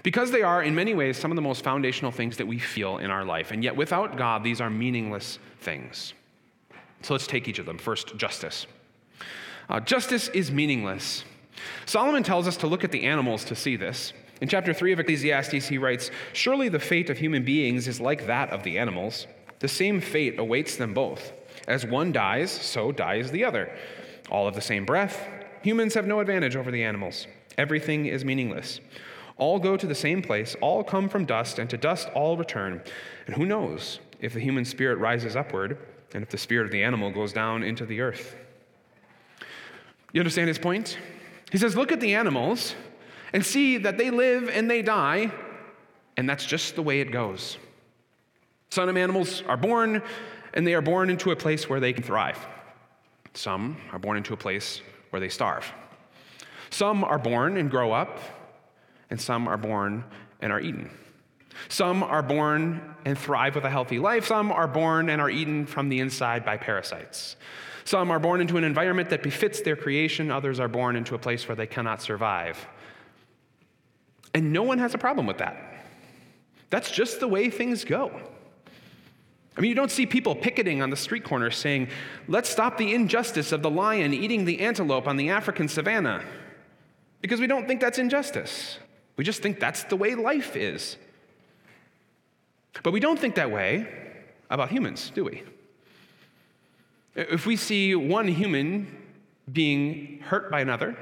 Because 0.02 0.30
they 0.30 0.40
are, 0.40 0.62
in 0.62 0.75
many 0.75 0.95
ways, 0.95 1.18
some 1.18 1.30
of 1.30 1.37
the 1.37 1.42
most 1.42 1.62
foundational 1.62 2.11
things 2.11 2.38
that 2.38 2.47
we 2.47 2.59
feel 2.59 2.97
in 2.97 3.11
our 3.11 3.26
life. 3.26 3.50
And 3.50 3.62
yet, 3.62 3.76
without 3.76 4.16
God, 4.16 4.42
these 4.42 4.62
are 4.62 4.71
meaningless 4.71 5.38
things. 5.61 6.14
So 7.02 7.12
let's 7.12 7.26
take 7.26 7.47
each 7.47 7.59
of 7.59 7.66
them. 7.66 7.76
First, 7.76 8.16
justice. 8.16 8.66
Uh, 9.68 9.80
justice 9.80 10.28
is 10.28 10.50
meaningless. 10.50 11.25
Solomon 11.85 12.23
tells 12.23 12.49
us 12.49 12.56
to 12.59 12.68
look 12.68 12.85
at 12.85 12.92
the 12.92 13.02
animals 13.02 13.45
to 13.45 13.54
see 13.54 13.76
this. 13.76 14.14
In 14.40 14.48
chapter 14.48 14.74
3 14.74 14.92
of 14.92 15.00
Ecclesiastes, 15.00 15.68
he 15.68 15.78
writes 15.78 16.10
Surely 16.32 16.68
the 16.68 16.78
fate 16.78 17.08
of 17.08 17.18
human 17.18 17.44
beings 17.44 17.88
is 17.88 18.00
like 18.00 18.26
that 18.26 18.50
of 18.50 18.62
the 18.62 18.78
animals. 18.78 19.26
The 19.60 19.68
same 19.68 20.00
fate 20.00 20.38
awaits 20.38 20.76
them 20.76 20.92
both. 20.92 21.32
As 21.66 21.86
one 21.86 22.12
dies, 22.12 22.50
so 22.50 22.92
dies 22.92 23.30
the 23.30 23.44
other. 23.44 23.74
All 24.30 24.46
of 24.46 24.54
the 24.54 24.60
same 24.60 24.84
breath. 24.84 25.26
Humans 25.62 25.94
have 25.94 26.06
no 26.06 26.20
advantage 26.20 26.54
over 26.54 26.70
the 26.70 26.84
animals. 26.84 27.26
Everything 27.56 28.06
is 28.06 28.24
meaningless. 28.24 28.80
All 29.38 29.58
go 29.58 29.76
to 29.76 29.86
the 29.86 29.94
same 29.94 30.22
place, 30.22 30.54
all 30.60 30.84
come 30.84 31.08
from 31.08 31.24
dust, 31.24 31.58
and 31.58 31.68
to 31.70 31.76
dust 31.76 32.08
all 32.14 32.36
return. 32.36 32.82
And 33.26 33.34
who 33.34 33.46
knows 33.46 34.00
if 34.20 34.34
the 34.34 34.40
human 34.40 34.64
spirit 34.64 34.98
rises 34.98 35.36
upward 35.36 35.78
and 36.14 36.22
if 36.22 36.30
the 36.30 36.38
spirit 36.38 36.66
of 36.66 36.72
the 36.72 36.82
animal 36.82 37.10
goes 37.10 37.32
down 37.32 37.62
into 37.62 37.86
the 37.86 38.00
earth? 38.00 38.36
You 40.12 40.20
understand 40.20 40.48
his 40.48 40.58
point? 40.58 40.98
He 41.50 41.58
says, 41.58 41.76
Look 41.76 41.92
at 41.92 42.00
the 42.00 42.14
animals 42.14 42.74
and 43.33 43.45
see 43.45 43.78
that 43.78 43.99
they 43.99 44.11
live 44.11 44.49
and 44.49 44.71
they 44.71 44.83
die, 44.83 45.30
and 46.16 46.28
that's 46.28 46.47
just 46.47 46.76
the 46.76 46.83
way 46.83 47.00
it 47.00 47.11
goes. 47.11 47.59
Some 48.71 48.97
animals 48.97 49.42
are 49.47 49.56
born, 49.56 50.02
and 50.54 50.66
they 50.66 50.75
are 50.75 50.83
born 50.83 51.11
into 51.11 51.30
a 51.30 51.37
place 51.37 51.68
where 51.68 51.80
they 51.80 51.92
can 51.92 52.02
thrive. 52.02 52.38
Some 53.35 53.76
are 53.92 53.99
born 53.99 54.16
into 54.16 54.33
a 54.35 54.37
place 54.37 54.80
where 55.11 55.21
they 55.21 55.28
starve. 55.28 55.71
Some 56.71 57.04
are 57.04 57.18
born 57.18 57.56
and 57.56 57.71
grow 57.71 57.92
up, 57.92 58.18
and 59.11 59.21
some 59.21 59.47
are 59.49 59.56
born 59.56 60.04
and 60.40 60.52
are 60.52 60.61
eaten. 60.61 60.90
Some 61.68 62.02
are 62.02 62.23
born 62.23 62.95
and 63.04 63.16
thrive 63.16 63.54
with 63.54 63.64
a 63.64 63.71
healthy 63.71 63.99
life. 63.99 64.26
Some 64.26 64.52
are 64.52 64.68
born 64.68 65.09
and 65.09 65.21
are 65.21 65.30
eaten 65.30 65.66
from 65.66 65.88
the 65.88 66.00
inside 66.00 66.45
by 66.45 66.56
parasites. 66.56 67.37
Some 67.85 68.11
are 68.11 68.18
born 68.18 68.40
into 68.40 68.56
an 68.56 68.64
environment 68.64 69.11
that 69.11 69.23
befits 69.23 69.61
their 69.61 69.76
creation. 69.76 70.30
Others 70.30 70.59
are 70.61 70.68
born 70.68 70.97
into 70.97 71.14
a 71.14 71.18
place 71.18 71.47
where 71.47 71.56
they 71.56 71.66
cannot 71.66 72.02
survive. 72.02 72.66
And 74.35 74.52
no 74.52 74.62
one 74.62 74.78
has 74.78 74.95
a 74.95 74.99
problem 74.99 75.26
with 75.26 75.38
that. 75.38 75.56
That's 76.71 76.90
just 76.90 77.21
the 77.21 77.28
way 77.28 77.49
things 77.50 77.85
go. 77.85 78.11
I 79.56 79.61
mean, 79.61 79.71
you 79.71 79.75
don't 79.75 79.90
see 79.90 80.04
people 80.04 80.35
picketing 80.35 80.83
on 80.83 80.90
the 80.90 80.97
street 80.97 81.25
corner 81.25 81.50
saying, 81.50 81.88
let's 82.28 82.49
stop 82.49 82.76
the 82.76 82.92
injustice 82.92 83.52
of 83.52 83.62
the 83.62 83.71
lion 83.71 84.12
eating 84.12 84.45
the 84.45 84.61
antelope 84.61 85.09
on 85.09 85.16
the 85.16 85.30
African 85.30 85.68
savannah. 85.68 86.23
Because 87.23 87.40
we 87.40 87.47
don't 87.47 87.66
think 87.66 87.80
that's 87.80 87.99
injustice. 87.99 88.78
We 89.16 89.25
just 89.25 89.40
think 89.40 89.59
that's 89.59 89.85
the 89.85 89.97
way 89.97 90.14
life 90.14 90.56
is. 90.56 90.99
But 92.83 92.92
we 92.92 93.00
don't 93.00 93.18
think 93.18 93.37
that 93.37 93.50
way 93.50 93.88
about 94.50 94.68
humans, 94.68 95.11
do 95.14 95.25
we? 95.25 95.42
If 97.14 97.47
we 97.47 97.56
see 97.56 97.95
one 97.95 98.28
human 98.28 98.95
being 99.50 100.21
hurt 100.21 100.50
by 100.50 100.61
another, 100.61 100.99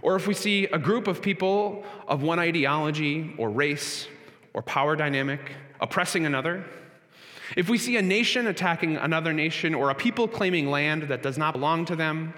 or 0.00 0.16
if 0.16 0.26
we 0.26 0.34
see 0.34 0.64
a 0.66 0.78
group 0.78 1.06
of 1.06 1.20
people 1.20 1.84
of 2.08 2.22
one 2.22 2.38
ideology 2.38 3.34
or 3.36 3.50
race 3.50 4.08
or 4.54 4.62
power 4.62 4.96
dynamic 4.96 5.52
oppressing 5.80 6.24
another, 6.24 6.64
if 7.56 7.68
we 7.68 7.76
see 7.76 7.96
a 7.96 8.02
nation 8.02 8.46
attacking 8.46 8.96
another 8.96 9.32
nation 9.32 9.74
or 9.74 9.90
a 9.90 9.94
people 9.94 10.26
claiming 10.26 10.70
land 10.70 11.04
that 11.04 11.22
does 11.22 11.36
not 11.36 11.52
belong 11.52 11.84
to 11.86 11.96
them, 11.96 12.32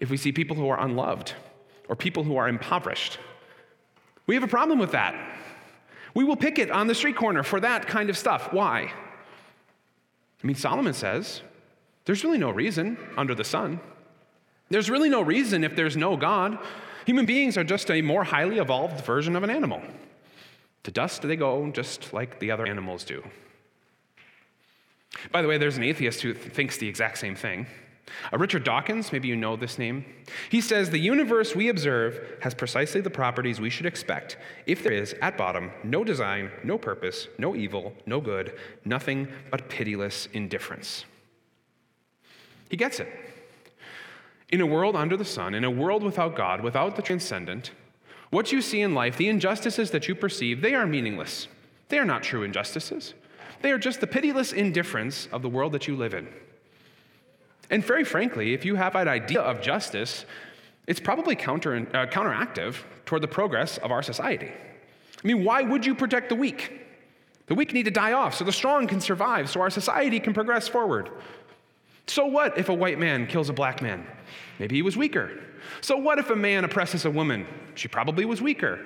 if 0.00 0.10
we 0.10 0.16
see 0.16 0.32
people 0.32 0.56
who 0.56 0.68
are 0.68 0.80
unloved 0.80 1.34
or 1.88 1.94
people 1.94 2.24
who 2.24 2.36
are 2.36 2.48
impoverished, 2.48 3.18
we 4.26 4.34
have 4.34 4.42
a 4.44 4.48
problem 4.48 4.78
with 4.78 4.92
that. 4.92 5.14
We 6.14 6.24
will 6.24 6.36
picket 6.36 6.70
on 6.70 6.86
the 6.88 6.94
street 6.94 7.16
corner 7.16 7.42
for 7.42 7.60
that 7.60 7.86
kind 7.86 8.10
of 8.10 8.18
stuff. 8.18 8.52
Why? 8.52 8.92
I 10.42 10.46
mean, 10.46 10.56
Solomon 10.56 10.94
says 10.94 11.42
there's 12.04 12.24
really 12.24 12.38
no 12.38 12.50
reason 12.50 12.98
under 13.16 13.34
the 13.34 13.44
sun. 13.44 13.80
There's 14.70 14.88
really 14.88 15.10
no 15.10 15.20
reason 15.20 15.64
if 15.64 15.76
there's 15.76 15.96
no 15.96 16.16
God. 16.16 16.58
Human 17.04 17.26
beings 17.26 17.58
are 17.58 17.64
just 17.64 17.90
a 17.90 18.02
more 18.02 18.24
highly 18.24 18.58
evolved 18.58 19.04
version 19.04 19.36
of 19.36 19.42
an 19.42 19.50
animal. 19.50 19.82
To 20.84 20.90
dust 20.90 21.22
they 21.22 21.36
go 21.36 21.70
just 21.72 22.12
like 22.12 22.38
the 22.38 22.50
other 22.50 22.66
animals 22.66 23.04
do. 23.04 23.22
By 25.32 25.42
the 25.42 25.48
way, 25.48 25.58
there's 25.58 25.76
an 25.76 25.82
atheist 25.82 26.22
who 26.22 26.34
thinks 26.34 26.78
the 26.78 26.88
exact 26.88 27.18
same 27.18 27.34
thing. 27.34 27.66
Uh, 28.32 28.38
Richard 28.38 28.64
Dawkins, 28.64 29.12
maybe 29.12 29.28
you 29.28 29.36
know 29.36 29.56
this 29.56 29.78
name. 29.78 30.04
He 30.50 30.60
says 30.60 30.90
the 30.90 30.98
universe 30.98 31.54
we 31.54 31.68
observe 31.68 32.38
has 32.40 32.54
precisely 32.54 33.00
the 33.00 33.10
properties 33.10 33.60
we 33.60 33.70
should 33.70 33.86
expect 33.86 34.36
if 34.66 34.82
there 34.82 34.92
is, 34.92 35.14
at 35.20 35.36
bottom, 35.36 35.70
no 35.84 36.04
design, 36.04 36.50
no 36.64 36.78
purpose, 36.78 37.28
no 37.38 37.54
evil, 37.54 37.92
no 38.06 38.20
good, 38.20 38.56
nothing 38.84 39.28
but 39.50 39.68
pitiless 39.68 40.28
indifference. 40.32 41.04
He 42.68 42.76
gets 42.76 43.00
it. 43.00 43.08
In 44.50 44.60
a 44.60 44.66
world 44.66 44.96
under 44.96 45.16
the 45.16 45.24
sun, 45.24 45.54
in 45.54 45.64
a 45.64 45.70
world 45.70 46.02
without 46.02 46.34
God, 46.34 46.60
without 46.60 46.96
the 46.96 47.02
transcendent, 47.02 47.70
what 48.30 48.52
you 48.52 48.60
see 48.60 48.80
in 48.80 48.94
life, 48.94 49.16
the 49.16 49.28
injustices 49.28 49.90
that 49.90 50.08
you 50.08 50.14
perceive, 50.14 50.60
they 50.60 50.74
are 50.74 50.86
meaningless. 50.86 51.48
They 51.88 51.98
are 51.98 52.04
not 52.04 52.22
true 52.22 52.42
injustices. 52.42 53.14
They 53.62 53.72
are 53.72 53.78
just 53.78 54.00
the 54.00 54.06
pitiless 54.06 54.52
indifference 54.52 55.28
of 55.32 55.42
the 55.42 55.48
world 55.48 55.72
that 55.72 55.86
you 55.86 55.96
live 55.96 56.14
in. 56.14 56.28
And 57.68 57.84
very 57.84 58.04
frankly, 58.04 58.54
if 58.54 58.64
you 58.64 58.74
have 58.76 58.96
an 58.96 59.08
idea 59.08 59.40
of 59.40 59.60
justice, 59.60 60.24
it's 60.86 61.00
probably 61.00 61.36
counter, 61.36 61.76
uh, 61.76 62.06
counteractive 62.06 62.76
toward 63.06 63.22
the 63.22 63.28
progress 63.28 63.78
of 63.78 63.92
our 63.92 64.02
society. 64.02 64.50
I 65.22 65.26
mean, 65.26 65.44
why 65.44 65.62
would 65.62 65.84
you 65.84 65.94
protect 65.94 66.28
the 66.28 66.34
weak? 66.34 66.80
The 67.46 67.54
weak 67.54 67.72
need 67.72 67.84
to 67.84 67.90
die 67.90 68.12
off 68.12 68.34
so 68.34 68.44
the 68.44 68.52
strong 68.52 68.86
can 68.86 69.00
survive, 69.00 69.50
so 69.50 69.60
our 69.60 69.70
society 69.70 70.20
can 70.20 70.32
progress 70.32 70.68
forward. 70.68 71.10
So 72.06 72.26
what 72.26 72.56
if 72.56 72.68
a 72.68 72.74
white 72.74 72.98
man 72.98 73.26
kills 73.26 73.48
a 73.48 73.52
black 73.52 73.82
man? 73.82 74.06
Maybe 74.58 74.76
he 74.76 74.82
was 74.82 74.96
weaker. 74.96 75.30
So 75.80 75.96
what 75.96 76.18
if 76.18 76.30
a 76.30 76.36
man 76.36 76.64
oppresses 76.64 77.04
a 77.04 77.10
woman? 77.10 77.46
She 77.74 77.88
probably 77.88 78.24
was 78.24 78.42
weaker. 78.42 78.78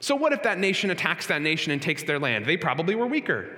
So 0.00 0.14
what 0.16 0.32
if 0.32 0.42
that 0.44 0.58
nation 0.58 0.90
attacks 0.90 1.26
that 1.26 1.42
nation 1.42 1.72
and 1.72 1.80
takes 1.80 2.02
their 2.02 2.18
land? 2.18 2.46
They 2.46 2.56
probably 2.56 2.94
were 2.94 3.06
weaker. 3.06 3.50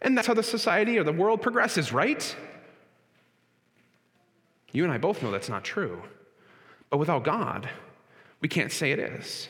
And 0.00 0.16
that's 0.16 0.26
how 0.26 0.34
the 0.34 0.42
society 0.42 0.98
or 0.98 1.04
the 1.04 1.12
world 1.12 1.42
progresses, 1.42 1.92
right? 1.92 2.36
You 4.72 4.84
and 4.84 4.92
I 4.92 4.98
both 4.98 5.22
know 5.22 5.30
that's 5.30 5.48
not 5.48 5.64
true. 5.64 6.02
But 6.90 6.98
without 6.98 7.24
God, 7.24 7.68
we 8.40 8.48
can't 8.48 8.72
say 8.72 8.92
it 8.92 8.98
is. 8.98 9.48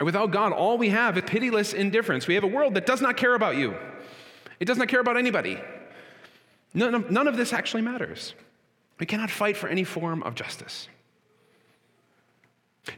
Without 0.00 0.30
God, 0.30 0.52
all 0.52 0.78
we 0.78 0.88
have 0.88 1.18
is 1.18 1.24
pitiless 1.26 1.74
indifference. 1.74 2.26
We 2.26 2.34
have 2.34 2.44
a 2.44 2.48
world 2.48 2.74
that 2.74 2.86
does 2.86 3.02
not 3.02 3.16
care 3.16 3.34
about 3.34 3.56
you, 3.56 3.76
it 4.58 4.64
does 4.64 4.78
not 4.78 4.88
care 4.88 5.00
about 5.00 5.16
anybody. 5.16 5.60
None 6.72 6.94
of, 6.94 7.10
none 7.10 7.26
of 7.26 7.36
this 7.36 7.52
actually 7.52 7.82
matters. 7.82 8.34
We 9.00 9.06
cannot 9.06 9.30
fight 9.30 9.56
for 9.56 9.68
any 9.68 9.82
form 9.82 10.22
of 10.22 10.34
justice. 10.34 10.88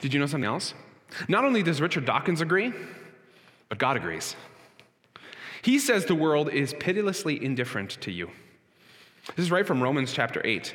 Did 0.00 0.12
you 0.12 0.20
know 0.20 0.26
something 0.26 0.48
else? 0.48 0.74
Not 1.28 1.44
only 1.44 1.62
does 1.62 1.80
Richard 1.80 2.04
Dawkins 2.04 2.40
agree, 2.40 2.72
but 3.68 3.78
God 3.78 3.96
agrees. 3.96 4.34
He 5.62 5.78
says 5.78 6.04
the 6.04 6.14
world 6.14 6.48
is 6.48 6.74
pitilessly 6.74 7.42
indifferent 7.42 8.00
to 8.00 8.10
you. 8.10 8.30
This 9.36 9.44
is 9.44 9.52
right 9.52 9.66
from 9.66 9.80
Romans 9.80 10.12
chapter 10.12 10.42
8. 10.44 10.74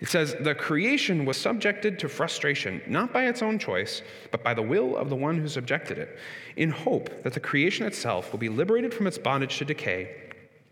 It 0.00 0.08
says, 0.08 0.34
The 0.40 0.54
creation 0.54 1.26
was 1.26 1.36
subjected 1.36 1.98
to 1.98 2.08
frustration, 2.08 2.80
not 2.86 3.12
by 3.12 3.26
its 3.26 3.42
own 3.42 3.58
choice, 3.58 4.02
but 4.30 4.42
by 4.42 4.54
the 4.54 4.62
will 4.62 4.96
of 4.96 5.10
the 5.10 5.16
one 5.16 5.38
who 5.38 5.48
subjected 5.48 5.98
it, 5.98 6.18
in 6.56 6.70
hope 6.70 7.22
that 7.22 7.34
the 7.34 7.40
creation 7.40 7.84
itself 7.86 8.32
will 8.32 8.38
be 8.38 8.48
liberated 8.48 8.94
from 8.94 9.06
its 9.06 9.18
bondage 9.18 9.58
to 9.58 9.66
decay 9.66 10.16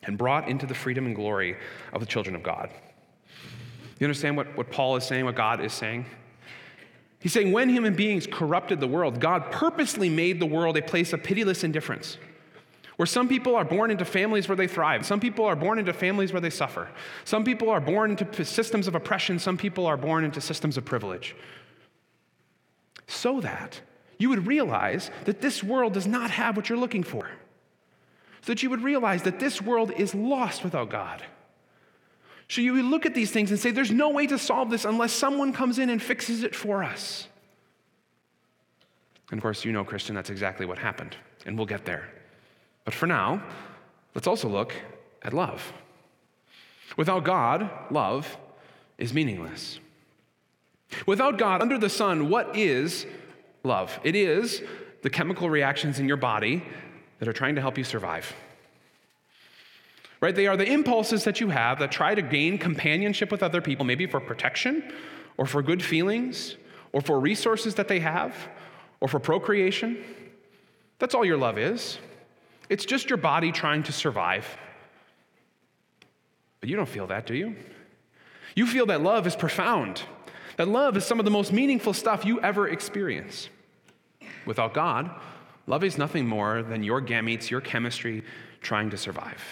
and 0.05 0.17
brought 0.17 0.49
into 0.49 0.65
the 0.65 0.75
freedom 0.75 1.05
and 1.05 1.15
glory 1.15 1.57
of 1.93 2.01
the 2.01 2.07
children 2.07 2.35
of 2.35 2.43
God. 2.43 2.71
You 4.01 4.07
understand 4.07 4.37
what, 4.37 4.57
what 4.57 4.71
Paul 4.71 4.97
is 4.97 5.05
saying, 5.05 5.25
what 5.25 5.37
God 5.37 5.61
is 5.61 5.73
saying? 5.73 6.07
He's 7.21 7.33
saying 7.33 7.53
when 7.53 7.69
human 7.69 7.95
beings 7.95 8.27
corrupted 8.27 8.81
the 8.81 8.89
world, 8.89 9.21
God 9.21 9.53
purposely 9.53 10.09
made 10.09 10.41
the 10.41 10.47
world 10.47 10.77
a 10.77 10.83
place 10.83 11.13
of 11.13 11.23
pitiless 11.23 11.63
indifference 11.63 12.17
where 13.01 13.07
some 13.07 13.29
people 13.29 13.57
are 13.57 13.65
born 13.65 13.91
into 13.91 14.05
families 14.05 14.47
where 14.47 14.57
they 14.57 14.67
thrive. 14.67 15.07
Some 15.07 15.21
people 15.21 15.47
are 15.47 15.57
born 15.57 15.79
into 15.79 15.93
families 15.95 16.33
where 16.33 16.41
they 16.43 16.51
suffer. 16.51 16.91
Some 17.25 17.45
people 17.45 17.71
are 17.71 17.81
born 17.81 18.11
into 18.11 18.45
systems 18.45 18.87
of 18.87 18.95
oppression. 18.95 19.39
Some 19.39 19.57
people 19.57 19.87
are 19.87 19.97
born 19.97 20.23
into 20.23 20.41
systems 20.43 20.77
of 20.77 20.85
privilege. 20.85 21.35
So 23.07 23.41
that 23.41 23.81
you 24.19 24.29
would 24.29 24.47
realize 24.47 25.11
that 25.25 25.41
this 25.41 25.65
world 25.65 25.95
does 25.95 26.07
not 26.07 26.31
have 26.31 26.57
what 26.57 26.69
you're 26.69 26.77
looking 26.77 27.03
for. 27.03 27.31
So 28.43 28.53
that 28.53 28.63
you 28.63 28.69
would 28.69 28.83
realize 28.83 29.23
that 29.23 29.41
this 29.41 29.63
world 29.63 29.93
is 29.93 30.15
lost 30.15 30.63
without 30.63 30.91
God. 30.91 31.23
So 32.51 32.61
you 32.61 32.83
look 32.83 33.07
at 33.07 33.15
these 33.15 33.31
things 33.31 33.53
and 33.53 33.61
say, 33.61 33.71
there's 33.71 33.93
no 33.93 34.09
way 34.09 34.27
to 34.27 34.37
solve 34.37 34.71
this 34.71 34.85
unless 34.85 35.13
someone 35.13 35.53
comes 35.53 35.79
in 35.79 35.89
and 35.89 36.03
fixes 36.03 36.43
it 36.43 36.53
for 36.53 36.83
us. 36.83 37.29
And 39.31 39.39
of 39.39 39.43
course, 39.43 39.65
you 39.65 39.71
know, 39.71 39.85
Christian, 39.85 40.17
that's 40.17 40.31
exactly 40.31 40.67
what 40.67 40.77
happened. 40.77 41.15
And 41.47 41.57
we'll 41.57 41.69
get 41.69 41.85
there. 41.85 42.09
But 42.85 42.93
for 42.93 43.07
now, 43.07 43.41
let's 44.17 44.27
also 44.27 44.49
look 44.49 44.75
at 45.23 45.33
love. 45.33 45.73
Without 46.97 47.23
God, 47.23 47.71
love 47.89 48.37
is 48.99 49.15
meaningless. 49.15 49.79
Without 51.07 51.39
God, 51.39 51.63
under 51.63 51.79
the 51.79 51.89
sun, 51.89 52.31
what 52.31 52.57
is 52.57 53.07
love? 53.63 54.01
It 54.03 54.17
is 54.17 54.61
the 55.03 55.11
chemical 55.11 55.49
reactions 55.49 56.01
in 56.01 56.09
your 56.09 56.17
body 56.17 56.65
that 57.21 57.29
are 57.29 57.33
trying 57.33 57.55
to 57.55 57.61
help 57.61 57.79
you 57.79 57.85
survive. 57.85 58.35
Right? 60.21 60.35
They 60.35 60.47
are 60.47 60.57
the 60.57 60.71
impulses 60.71 61.25
that 61.25 61.41
you 61.41 61.49
have 61.49 61.79
that 61.79 61.91
try 61.91 62.15
to 62.15 62.21
gain 62.21 62.59
companionship 62.59 63.33
with 63.33 63.43
other 63.43 63.63
people, 63.63 63.87
maybe 63.87 64.07
for 64.07 64.21
protection 64.21 64.93
or 65.39 65.47
for 65.47 65.63
good 65.63 65.83
feelings 65.83 66.57
or 66.93 67.01
for 67.01 67.19
resources 67.19 67.77
that 67.77 67.89
they 67.89 68.01
have 68.01 68.35
or 69.01 69.09
for 69.09 69.19
procreation. 69.19 70.05
That's 70.99 71.15
all 71.15 71.25
your 71.25 71.39
love 71.39 71.57
is. 71.57 71.99
It's 72.69 72.85
just 72.85 73.09
your 73.09 73.17
body 73.17 73.51
trying 73.51 73.83
to 73.85 73.93
survive. 73.93 74.47
But 76.61 76.69
you 76.69 76.77
don't 76.77 76.89
feel 76.89 77.07
that, 77.07 77.27
do 77.27 77.35
you? 77.35 77.57
You 78.55 78.67
feel 78.67 78.87
that 78.87 79.03
love 79.03 79.27
is 79.27 79.35
profound, 79.35 80.03
that 80.57 80.69
love 80.69 80.97
is 80.97 81.07
some 81.07 81.19
of 81.19 81.25
the 81.25 81.31
most 81.31 81.53
meaningful 81.53 81.95
stuff 81.95 82.27
you 82.27 82.41
ever 82.43 82.69
experience. 82.69 83.49
Without 84.45 84.75
God, 84.75 85.11
love 85.67 85.83
is 85.85 85.97
nothing 85.97 86.27
more 86.27 86.63
than 86.63 86.83
your 86.83 87.01
gametes, 87.01 87.49
your 87.49 87.61
chemistry 87.61 88.23
trying 88.61 88.91
to 88.91 88.99
survive. 88.99 89.43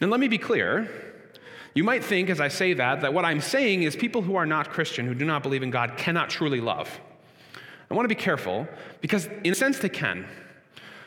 Now, 0.00 0.08
let 0.08 0.20
me 0.20 0.28
be 0.28 0.38
clear. 0.38 0.88
You 1.74 1.84
might 1.84 2.04
think, 2.04 2.30
as 2.30 2.40
I 2.40 2.48
say 2.48 2.72
that, 2.74 3.00
that 3.00 3.12
what 3.12 3.24
I'm 3.24 3.40
saying 3.40 3.82
is 3.82 3.96
people 3.96 4.22
who 4.22 4.36
are 4.36 4.46
not 4.46 4.70
Christian, 4.70 5.06
who 5.06 5.14
do 5.14 5.24
not 5.24 5.42
believe 5.42 5.62
in 5.62 5.70
God, 5.70 5.96
cannot 5.96 6.30
truly 6.30 6.60
love. 6.60 7.00
I 7.90 7.94
want 7.94 8.04
to 8.04 8.14
be 8.14 8.20
careful 8.20 8.66
because, 9.00 9.28
in 9.42 9.52
a 9.52 9.54
sense, 9.54 9.78
they 9.78 9.88
can. 9.88 10.26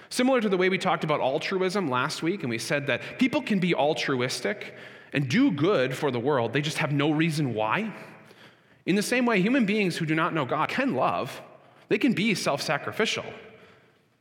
Similar 0.10 0.42
to 0.42 0.50
the 0.50 0.58
way 0.58 0.70
we 0.70 0.78
talked 0.78 1.04
about 1.04 1.20
altruism 1.20 1.90
last 1.90 2.22
week, 2.22 2.42
and 2.42 2.50
we 2.50 2.58
said 2.58 2.88
that 2.88 3.02
people 3.18 3.42
can 3.42 3.60
be 3.60 3.74
altruistic 3.74 4.76
and 5.14 5.30
do 5.30 5.52
good 5.52 5.96
for 5.96 6.12
the 6.12 6.20
world, 6.20 6.54
they 6.54 6.62
just 6.62 6.78
have 6.78 6.92
no 6.92 7.12
reason 7.12 7.54
why. 7.54 7.94
In 8.86 8.96
the 8.96 9.04
same 9.04 9.26
way, 9.26 9.42
human 9.42 9.66
beings 9.66 9.98
who 9.98 10.06
do 10.06 10.16
not 10.16 10.34
know 10.34 10.46
God 10.46 10.70
can 10.70 10.96
love, 10.96 11.42
they 11.90 11.98
can 11.98 12.14
be 12.14 12.36
self 12.36 12.62
sacrificial, 12.62 13.26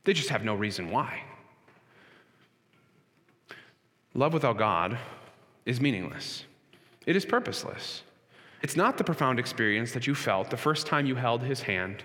they 0.04 0.12
just 0.12 0.28
have 0.28 0.44
no 0.44 0.54
reason 0.54 0.90
why. 0.90 1.22
Love 4.16 4.32
without 4.32 4.56
God 4.56 4.98
is 5.66 5.78
meaningless, 5.78 6.44
it 7.06 7.14
is 7.16 7.26
purposeless. 7.26 8.02
It's 8.62 8.74
not 8.74 8.96
the 8.96 9.04
profound 9.04 9.38
experience 9.38 9.92
that 9.92 10.06
you 10.06 10.14
felt 10.14 10.48
the 10.48 10.56
first 10.56 10.86
time 10.86 11.04
you 11.04 11.14
held 11.14 11.42
his 11.42 11.60
hand, 11.60 12.02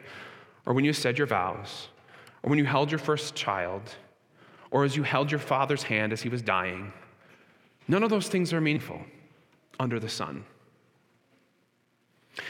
or 0.65 0.73
when 0.73 0.83
you 0.83 0.91
said 0.91 1.17
your 1.17 1.25
vows, 1.25 1.87
or 2.43 2.49
when 2.49 2.59
you 2.59 2.65
held 2.65 2.91
your 2.91 2.99
first 2.99 3.33
child, 3.33 3.95
or 4.69 4.83
as 4.83 4.97
you 4.97 5.03
held 5.03 5.31
your 5.31 5.39
father's 5.39 5.83
hand 5.83 6.11
as 6.11 6.21
he 6.21 6.27
was 6.27 6.41
dying. 6.41 6.91
None 7.87 8.03
of 8.03 8.09
those 8.09 8.27
things 8.27 8.51
are 8.51 8.59
meaningful 8.59 9.01
under 9.79 9.97
the 9.97 10.09
sun. 10.09 10.43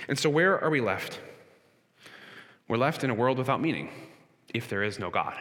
And 0.08 0.18
so, 0.18 0.30
where 0.30 0.60
are 0.62 0.72
we 0.72 0.82
left? 0.82 1.20
We're 2.68 2.78
left 2.78 3.04
in 3.04 3.12
a 3.12 3.16
world 3.16 3.38
without 3.38 3.62
meaning 3.62 3.90
if 4.54 4.68
there 4.68 4.82
is 4.82 4.98
no 4.98 5.12
God. 5.12 5.38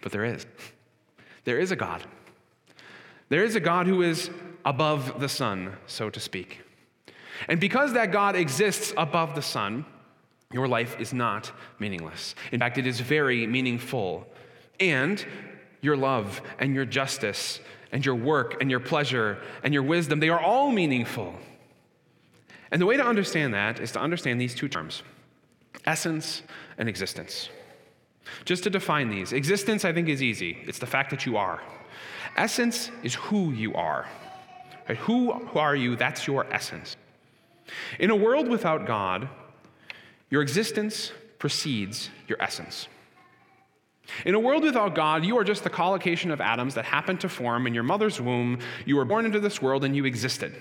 But 0.00 0.10
there 0.10 0.24
is. 0.24 0.46
There 1.44 1.58
is 1.58 1.70
a 1.70 1.76
God. 1.76 2.02
There 3.28 3.44
is 3.44 3.54
a 3.54 3.60
God 3.60 3.86
who 3.86 4.02
is 4.02 4.30
above 4.64 5.20
the 5.20 5.28
sun, 5.28 5.76
so 5.86 6.10
to 6.10 6.20
speak. 6.20 6.60
And 7.48 7.60
because 7.60 7.92
that 7.94 8.12
God 8.12 8.36
exists 8.36 8.92
above 8.96 9.34
the 9.34 9.42
sun, 9.42 9.84
your 10.52 10.68
life 10.68 10.98
is 11.00 11.14
not 11.14 11.52
meaningless. 11.78 12.34
In 12.52 12.58
fact, 12.58 12.76
it 12.76 12.86
is 12.86 13.00
very 13.00 13.46
meaningful. 13.46 14.26
And 14.78 15.24
your 15.80 15.96
love 15.96 16.42
and 16.58 16.74
your 16.74 16.84
justice 16.84 17.60
and 17.92 18.04
your 18.04 18.14
work 18.14 18.60
and 18.60 18.70
your 18.70 18.80
pleasure 18.80 19.38
and 19.62 19.72
your 19.72 19.82
wisdom, 19.82 20.20
they 20.20 20.28
are 20.28 20.40
all 20.40 20.70
meaningful. 20.70 21.34
And 22.70 22.80
the 22.80 22.86
way 22.86 22.96
to 22.96 23.04
understand 23.04 23.54
that 23.54 23.80
is 23.80 23.92
to 23.92 24.00
understand 24.00 24.40
these 24.40 24.54
two 24.54 24.68
terms 24.68 25.02
essence 25.86 26.42
and 26.78 26.88
existence. 26.88 27.48
Just 28.44 28.64
to 28.64 28.70
define 28.70 29.10
these, 29.10 29.32
existence 29.32 29.84
I 29.84 29.92
think 29.92 30.08
is 30.08 30.22
easy. 30.22 30.58
It's 30.66 30.78
the 30.78 30.86
fact 30.86 31.10
that 31.10 31.26
you 31.26 31.36
are. 31.36 31.60
Essence 32.36 32.90
is 33.02 33.14
who 33.14 33.50
you 33.52 33.74
are. 33.74 34.06
Right? 34.88 34.98
Who 34.98 35.32
are 35.58 35.76
you? 35.76 35.96
That's 35.96 36.26
your 36.26 36.46
essence. 36.52 36.96
In 37.98 38.10
a 38.10 38.16
world 38.16 38.48
without 38.48 38.86
God, 38.86 39.28
your 40.30 40.42
existence 40.42 41.12
precedes 41.38 42.10
your 42.28 42.40
essence. 42.40 42.88
In 44.24 44.34
a 44.34 44.40
world 44.40 44.64
without 44.64 44.94
God, 44.94 45.24
you 45.24 45.38
are 45.38 45.44
just 45.44 45.62
the 45.62 45.70
collocation 45.70 46.30
of 46.30 46.40
atoms 46.40 46.74
that 46.74 46.84
happened 46.84 47.20
to 47.20 47.28
form 47.28 47.66
in 47.66 47.74
your 47.74 47.82
mother's 47.82 48.20
womb. 48.20 48.58
You 48.84 48.96
were 48.96 49.04
born 49.04 49.24
into 49.24 49.40
this 49.40 49.62
world 49.62 49.84
and 49.84 49.94
you 49.94 50.04
existed. 50.04 50.60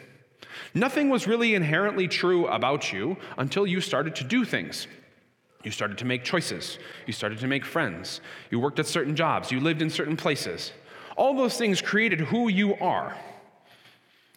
Nothing 0.74 1.10
was 1.10 1.28
really 1.28 1.56
inherently 1.56 2.08
true 2.08 2.48
about 2.48 2.94
you 2.94 3.18
until 3.38 3.66
you 3.66 3.82
started 3.82 4.16
to 4.18 4.24
do 4.24 4.46
things. 4.46 4.88
You 5.64 5.72
started 5.72 5.98
to 5.98 6.06
make 6.06 6.24
choices. 6.24 6.80
You 7.06 7.14
started 7.14 7.40
to 7.40 7.48
make 7.48 7.66
friends. 7.66 8.22
You 8.50 8.60
worked 8.60 8.80
at 8.80 8.88
certain 8.88 9.16
jobs. 9.16 9.52
You 9.52 9.60
lived 9.60 9.82
in 9.82 9.90
certain 9.90 10.16
places. 10.16 10.72
All 11.18 11.36
those 11.36 11.58
things 11.58 11.82
created 11.82 12.22
who 12.22 12.48
you 12.48 12.76
are. 12.76 13.16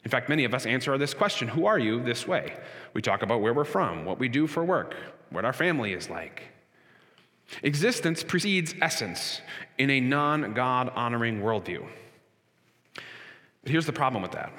In 0.04 0.10
fact, 0.10 0.28
many 0.28 0.44
of 0.44 0.52
us 0.52 0.66
answer 0.66 0.98
this 0.98 1.14
question 1.14 1.48
Who 1.48 1.66
are 1.66 1.78
you 1.78 2.02
this 2.02 2.26
way? 2.26 2.54
We 2.92 3.02
talk 3.02 3.22
about 3.22 3.40
where 3.40 3.54
we're 3.54 3.64
from, 3.64 4.04
what 4.04 4.18
we 4.18 4.28
do 4.28 4.46
for 4.46 4.64
work, 4.64 4.96
what 5.30 5.44
our 5.44 5.52
family 5.52 5.92
is 5.92 6.10
like. 6.10 6.42
Existence 7.62 8.22
precedes 8.22 8.74
essence 8.80 9.40
in 9.78 9.90
a 9.90 10.00
non 10.00 10.54
God 10.54 10.90
honoring 10.94 11.40
worldview. 11.40 11.86
But 13.62 13.70
here's 13.70 13.86
the 13.86 13.92
problem 13.92 14.22
with 14.22 14.32
that 14.32 14.52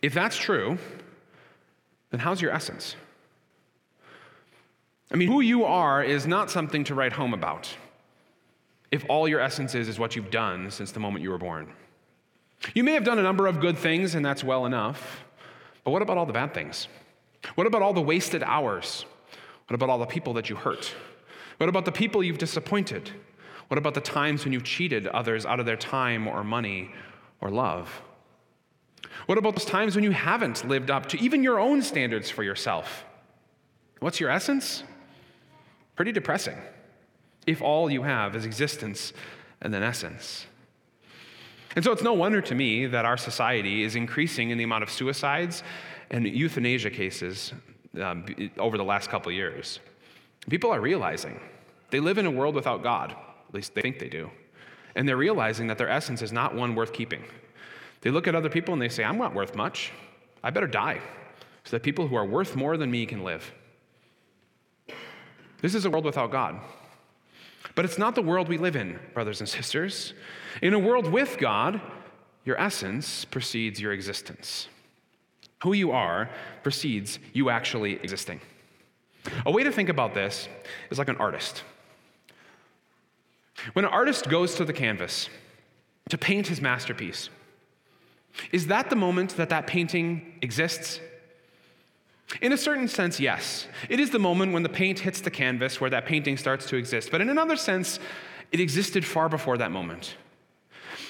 if 0.00 0.14
that's 0.14 0.36
true, 0.36 0.78
then 2.10 2.20
how's 2.20 2.40
your 2.40 2.52
essence? 2.52 2.96
I 5.12 5.16
mean, 5.16 5.28
who 5.28 5.40
you 5.40 5.64
are 5.64 6.02
is 6.02 6.26
not 6.26 6.50
something 6.50 6.84
to 6.84 6.94
write 6.94 7.12
home 7.12 7.34
about 7.34 7.68
if 8.90 9.04
all 9.08 9.26
your 9.26 9.40
essence 9.40 9.74
is 9.74 9.88
is 9.88 9.98
what 9.98 10.16
you've 10.16 10.30
done 10.30 10.70
since 10.70 10.92
the 10.92 11.00
moment 11.00 11.22
you 11.22 11.30
were 11.30 11.38
born. 11.38 11.72
You 12.74 12.84
may 12.84 12.92
have 12.92 13.04
done 13.04 13.18
a 13.18 13.22
number 13.22 13.46
of 13.46 13.60
good 13.60 13.76
things, 13.76 14.14
and 14.14 14.24
that's 14.24 14.44
well 14.44 14.66
enough, 14.66 15.24
but 15.82 15.90
what 15.90 16.02
about 16.02 16.18
all 16.18 16.26
the 16.26 16.32
bad 16.32 16.54
things? 16.54 16.88
What 17.56 17.66
about 17.66 17.82
all 17.82 17.92
the 17.92 18.02
wasted 18.02 18.42
hours? 18.42 19.04
What 19.66 19.74
about 19.74 19.90
all 19.90 19.98
the 19.98 20.06
people 20.06 20.34
that 20.34 20.48
you 20.48 20.56
hurt? 20.56 20.94
What 21.56 21.68
about 21.68 21.84
the 21.84 21.92
people 21.92 22.22
you've 22.22 22.38
disappointed? 22.38 23.10
What 23.68 23.78
about 23.78 23.94
the 23.94 24.00
times 24.00 24.44
when 24.44 24.52
you've 24.52 24.64
cheated 24.64 25.06
others 25.08 25.44
out 25.44 25.58
of 25.58 25.66
their 25.66 25.76
time 25.76 26.28
or 26.28 26.44
money 26.44 26.90
or 27.40 27.50
love? 27.50 28.02
What 29.26 29.38
about 29.38 29.56
those 29.56 29.64
times 29.64 29.94
when 29.94 30.04
you 30.04 30.10
haven't 30.10 30.68
lived 30.68 30.90
up 30.90 31.06
to 31.10 31.20
even 31.20 31.42
your 31.42 31.58
own 31.58 31.82
standards 31.82 32.30
for 32.30 32.42
yourself? 32.42 33.04
What's 34.00 34.20
your 34.20 34.30
essence? 34.30 34.84
Pretty 35.96 36.12
depressing 36.12 36.56
if 37.46 37.60
all 37.60 37.90
you 37.90 38.02
have 38.02 38.36
is 38.36 38.44
existence 38.44 39.12
and 39.60 39.72
then 39.72 39.82
essence. 39.82 40.46
And 41.74 41.84
so 41.84 41.92
it's 41.92 42.02
no 42.02 42.12
wonder 42.12 42.40
to 42.42 42.54
me 42.54 42.86
that 42.86 43.04
our 43.04 43.16
society 43.16 43.82
is 43.82 43.96
increasing 43.96 44.50
in 44.50 44.58
the 44.58 44.64
amount 44.64 44.82
of 44.82 44.90
suicides 44.90 45.62
and 46.10 46.26
euthanasia 46.26 46.90
cases 46.90 47.52
um, 48.00 48.26
over 48.58 48.76
the 48.76 48.84
last 48.84 49.10
couple 49.10 49.32
years. 49.32 49.80
People 50.48 50.70
are 50.70 50.80
realizing 50.80 51.40
they 51.90 52.00
live 52.00 52.18
in 52.18 52.26
a 52.26 52.30
world 52.30 52.54
without 52.54 52.82
God, 52.82 53.12
at 53.12 53.54
least 53.54 53.74
they 53.74 53.82
think 53.82 53.98
they 53.98 54.08
do. 54.08 54.30
And 54.94 55.08
they're 55.08 55.16
realizing 55.16 55.66
that 55.68 55.78
their 55.78 55.88
essence 55.88 56.20
is 56.20 56.32
not 56.32 56.54
one 56.54 56.74
worth 56.74 56.92
keeping. 56.92 57.24
They 58.02 58.10
look 58.10 58.28
at 58.28 58.34
other 58.34 58.50
people 58.50 58.74
and 58.74 58.82
they 58.82 58.88
say, 58.88 59.04
I'm 59.04 59.18
not 59.18 59.34
worth 59.34 59.54
much. 59.54 59.92
I 60.42 60.50
better 60.50 60.66
die 60.66 61.00
so 61.64 61.76
that 61.76 61.82
people 61.82 62.08
who 62.08 62.16
are 62.16 62.24
worth 62.24 62.56
more 62.56 62.76
than 62.76 62.90
me 62.90 63.06
can 63.06 63.24
live. 63.24 63.52
This 65.62 65.74
is 65.74 65.84
a 65.84 65.90
world 65.90 66.04
without 66.04 66.30
God. 66.30 66.60
But 67.74 67.84
it's 67.84 67.96
not 67.96 68.14
the 68.14 68.22
world 68.22 68.48
we 68.48 68.58
live 68.58 68.76
in, 68.76 68.98
brothers 69.14 69.40
and 69.40 69.48
sisters. 69.48 70.12
In 70.60 70.74
a 70.74 70.78
world 70.78 71.10
with 71.10 71.38
God, 71.38 71.80
your 72.44 72.60
essence 72.60 73.24
precedes 73.24 73.80
your 73.80 73.92
existence. 73.92 74.68
Who 75.62 75.72
you 75.72 75.92
are 75.92 76.28
precedes 76.62 77.18
you 77.32 77.48
actually 77.48 77.94
existing. 77.94 78.40
A 79.46 79.52
way 79.52 79.62
to 79.62 79.70
think 79.70 79.88
about 79.88 80.14
this 80.14 80.48
is 80.90 80.98
like 80.98 81.08
an 81.08 81.16
artist. 81.16 81.62
When 83.72 83.84
an 83.84 83.92
artist 83.92 84.28
goes 84.28 84.56
to 84.56 84.64
the 84.64 84.72
canvas 84.72 85.28
to 86.08 86.18
paint 86.18 86.48
his 86.48 86.60
masterpiece, 86.60 87.30
is 88.50 88.66
that 88.66 88.90
the 88.90 88.96
moment 88.96 89.36
that 89.36 89.50
that 89.50 89.68
painting 89.68 90.38
exists? 90.42 90.98
In 92.40 92.52
a 92.52 92.56
certain 92.56 92.88
sense, 92.88 93.20
yes. 93.20 93.66
It 93.88 94.00
is 94.00 94.10
the 94.10 94.18
moment 94.18 94.52
when 94.52 94.62
the 94.62 94.68
paint 94.68 95.00
hits 95.00 95.20
the 95.20 95.30
canvas 95.30 95.80
where 95.80 95.90
that 95.90 96.06
painting 96.06 96.36
starts 96.36 96.66
to 96.66 96.76
exist. 96.76 97.10
But 97.10 97.20
in 97.20 97.28
another 97.28 97.56
sense, 97.56 97.98
it 98.50 98.60
existed 98.60 99.04
far 99.04 99.28
before 99.28 99.58
that 99.58 99.70
moment. 99.70 100.16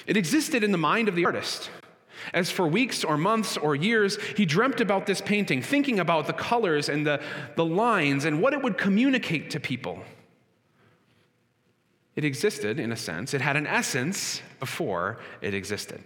It 0.05 0.17
existed 0.17 0.63
in 0.63 0.71
the 0.71 0.77
mind 0.77 1.07
of 1.07 1.15
the 1.15 1.25
artist. 1.25 1.69
As 2.33 2.49
for 2.49 2.67
weeks 2.67 3.03
or 3.03 3.17
months 3.17 3.57
or 3.57 3.75
years, 3.75 4.21
he 4.37 4.45
dreamt 4.45 4.81
about 4.81 5.05
this 5.05 5.21
painting, 5.21 5.61
thinking 5.61 5.99
about 5.99 6.27
the 6.27 6.33
colors 6.33 6.89
and 6.89 7.05
the, 7.05 7.21
the 7.55 7.65
lines 7.65 8.25
and 8.25 8.41
what 8.41 8.53
it 8.53 8.61
would 8.61 8.77
communicate 8.77 9.49
to 9.51 9.59
people. 9.59 10.03
It 12.15 12.23
existed, 12.23 12.79
in 12.79 12.91
a 12.91 12.95
sense, 12.95 13.33
it 13.33 13.41
had 13.41 13.55
an 13.55 13.65
essence 13.65 14.41
before 14.59 15.19
it 15.41 15.53
existed. 15.53 16.03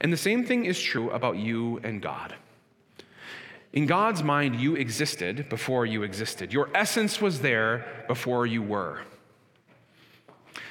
And 0.00 0.12
the 0.12 0.18
same 0.18 0.44
thing 0.44 0.66
is 0.66 0.80
true 0.80 1.10
about 1.10 1.36
you 1.36 1.80
and 1.82 2.02
God. 2.02 2.34
In 3.72 3.86
God's 3.86 4.22
mind, 4.22 4.56
you 4.56 4.74
existed 4.76 5.48
before 5.48 5.86
you 5.86 6.02
existed. 6.02 6.52
Your 6.52 6.68
essence 6.74 7.20
was 7.20 7.40
there 7.40 8.04
before 8.06 8.46
you 8.46 8.62
were. 8.62 9.00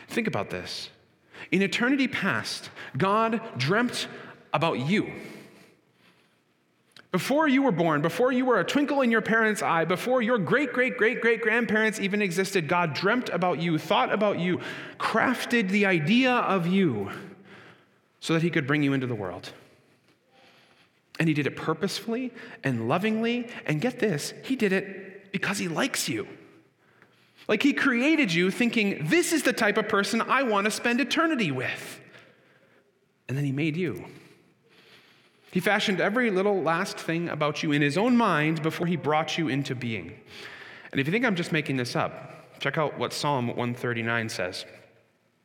Think 0.07 0.27
about 0.27 0.49
this. 0.49 0.89
In 1.51 1.61
eternity 1.61 2.07
past, 2.07 2.69
God 2.97 3.41
dreamt 3.57 4.07
about 4.53 4.79
you. 4.79 5.11
Before 7.11 7.47
you 7.47 7.63
were 7.63 7.73
born, 7.73 8.01
before 8.01 8.31
you 8.31 8.45
were 8.45 8.59
a 8.59 8.63
twinkle 8.63 9.01
in 9.01 9.11
your 9.11 9.21
parents' 9.21 9.61
eye, 9.61 9.83
before 9.83 10.21
your 10.21 10.37
great, 10.37 10.71
great, 10.71 10.97
great, 10.97 11.19
great 11.19 11.41
grandparents 11.41 11.99
even 11.99 12.21
existed, 12.21 12.69
God 12.69 12.93
dreamt 12.93 13.29
about 13.29 13.59
you, 13.59 13.77
thought 13.77 14.13
about 14.13 14.39
you, 14.39 14.61
crafted 14.97 15.69
the 15.69 15.85
idea 15.85 16.31
of 16.31 16.67
you 16.67 17.09
so 18.21 18.33
that 18.33 18.43
He 18.43 18.49
could 18.49 18.65
bring 18.65 18.81
you 18.81 18.93
into 18.93 19.07
the 19.07 19.15
world. 19.15 19.51
And 21.21 21.27
he 21.27 21.35
did 21.35 21.45
it 21.45 21.55
purposefully 21.55 22.33
and 22.63 22.89
lovingly. 22.89 23.47
And 23.67 23.79
get 23.79 23.99
this, 23.99 24.33
he 24.43 24.55
did 24.55 24.73
it 24.73 25.31
because 25.31 25.59
he 25.59 25.67
likes 25.67 26.09
you. 26.09 26.27
Like 27.47 27.61
he 27.61 27.73
created 27.73 28.33
you 28.33 28.49
thinking, 28.49 29.05
this 29.05 29.31
is 29.31 29.43
the 29.43 29.53
type 29.53 29.77
of 29.77 29.87
person 29.87 30.21
I 30.21 30.41
want 30.41 30.65
to 30.65 30.71
spend 30.71 30.99
eternity 30.99 31.51
with. 31.51 32.01
And 33.27 33.37
then 33.37 33.45
he 33.45 33.51
made 33.51 33.77
you. 33.77 34.05
He 35.51 35.59
fashioned 35.59 36.01
every 36.01 36.31
little 36.31 36.61
last 36.61 36.97
thing 36.97 37.29
about 37.29 37.61
you 37.61 37.71
in 37.71 37.83
his 37.83 37.97
own 37.97 38.17
mind 38.17 38.63
before 38.63 38.87
he 38.87 38.95
brought 38.95 39.37
you 39.37 39.47
into 39.47 39.75
being. 39.75 40.19
And 40.91 40.99
if 40.99 41.07
you 41.07 41.13
think 41.13 41.23
I'm 41.23 41.35
just 41.35 41.51
making 41.51 41.77
this 41.77 41.95
up, 41.95 42.41
Check 42.61 42.77
out 42.77 42.99
what 42.99 43.11
Psalm 43.11 43.47
139 43.47 44.29
says. 44.29 44.65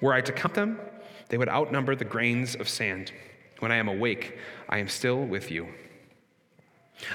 Were 0.00 0.12
I 0.12 0.20
to 0.22 0.32
count 0.32 0.54
them, 0.54 0.78
they 1.28 1.38
would 1.38 1.48
outnumber 1.48 1.94
the 1.94 2.04
grains 2.04 2.54
of 2.54 2.68
sand. 2.68 3.12
When 3.60 3.70
I 3.70 3.76
am 3.76 3.88
awake, 3.88 4.38
I 4.68 4.78
am 4.78 4.88
still 4.88 5.22
with 5.22 5.50
you. 5.50 5.68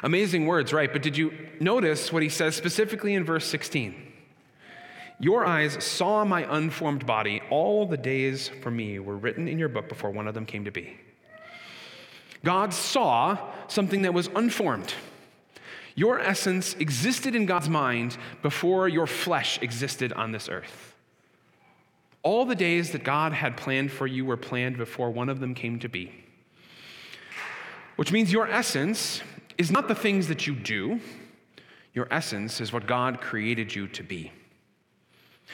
Amazing 0.04 0.46
words, 0.46 0.74
right? 0.74 0.92
But 0.92 1.04
did 1.04 1.18
you 1.18 1.34
notice 1.60 2.12
what 2.12 2.24
he 2.24 2.30
says 2.30 2.56
specifically 2.56 3.14
in 3.14 3.24
verse 3.24 3.46
16? 3.46 4.14
Your 5.20 5.46
eyes 5.46 5.84
saw 5.84 6.26
my 6.26 6.46
unformed 6.58 7.06
body. 7.06 7.42
All 7.50 7.86
the 7.86 7.98
days 7.98 8.50
for 8.62 8.72
me 8.72 9.00
were 9.00 9.16
written 9.16 9.48
in 9.48 9.60
your 9.60 9.70
book 9.70 9.88
before 9.88 10.12
one 10.12 10.28
of 10.28 10.34
them 10.34 10.46
came 10.46 10.66
to 10.66 10.72
be. 10.72 10.98
God 12.44 12.74
saw 12.74 13.38
something 13.68 14.04
that 14.04 14.14
was 14.14 14.30
unformed. 14.36 14.94
Your 15.96 16.20
essence 16.20 16.76
existed 16.76 17.36
in 17.36 17.46
God's 17.46 17.70
mind 17.70 18.18
before 18.42 18.88
your 18.88 19.08
flesh 19.08 19.58
existed 19.62 20.12
on 20.14 20.32
this 20.32 20.50
earth. 20.50 20.95
All 22.26 22.44
the 22.44 22.56
days 22.56 22.90
that 22.94 23.04
God 23.04 23.34
had 23.34 23.56
planned 23.56 23.92
for 23.92 24.08
you 24.08 24.26
were 24.26 24.36
planned 24.36 24.78
before 24.78 25.12
one 25.12 25.30
of 25.30 25.40
them 25.40 25.54
came 25.54 25.78
to 25.78 25.88
be. 25.88 26.12
Which 27.98 28.12
means 28.12 28.34
your 28.34 28.48
essence 28.48 29.22
is 29.60 29.70
not 29.70 29.88
the 29.88 29.94
things 29.94 30.28
that 30.30 30.48
you 30.48 30.56
do, 30.56 31.00
your 31.94 32.08
essence 32.10 32.60
is 32.60 32.74
what 32.74 32.88
God 32.88 33.22
created 33.22 33.76
you 33.76 33.88
to 33.90 34.02
be. 34.02 34.32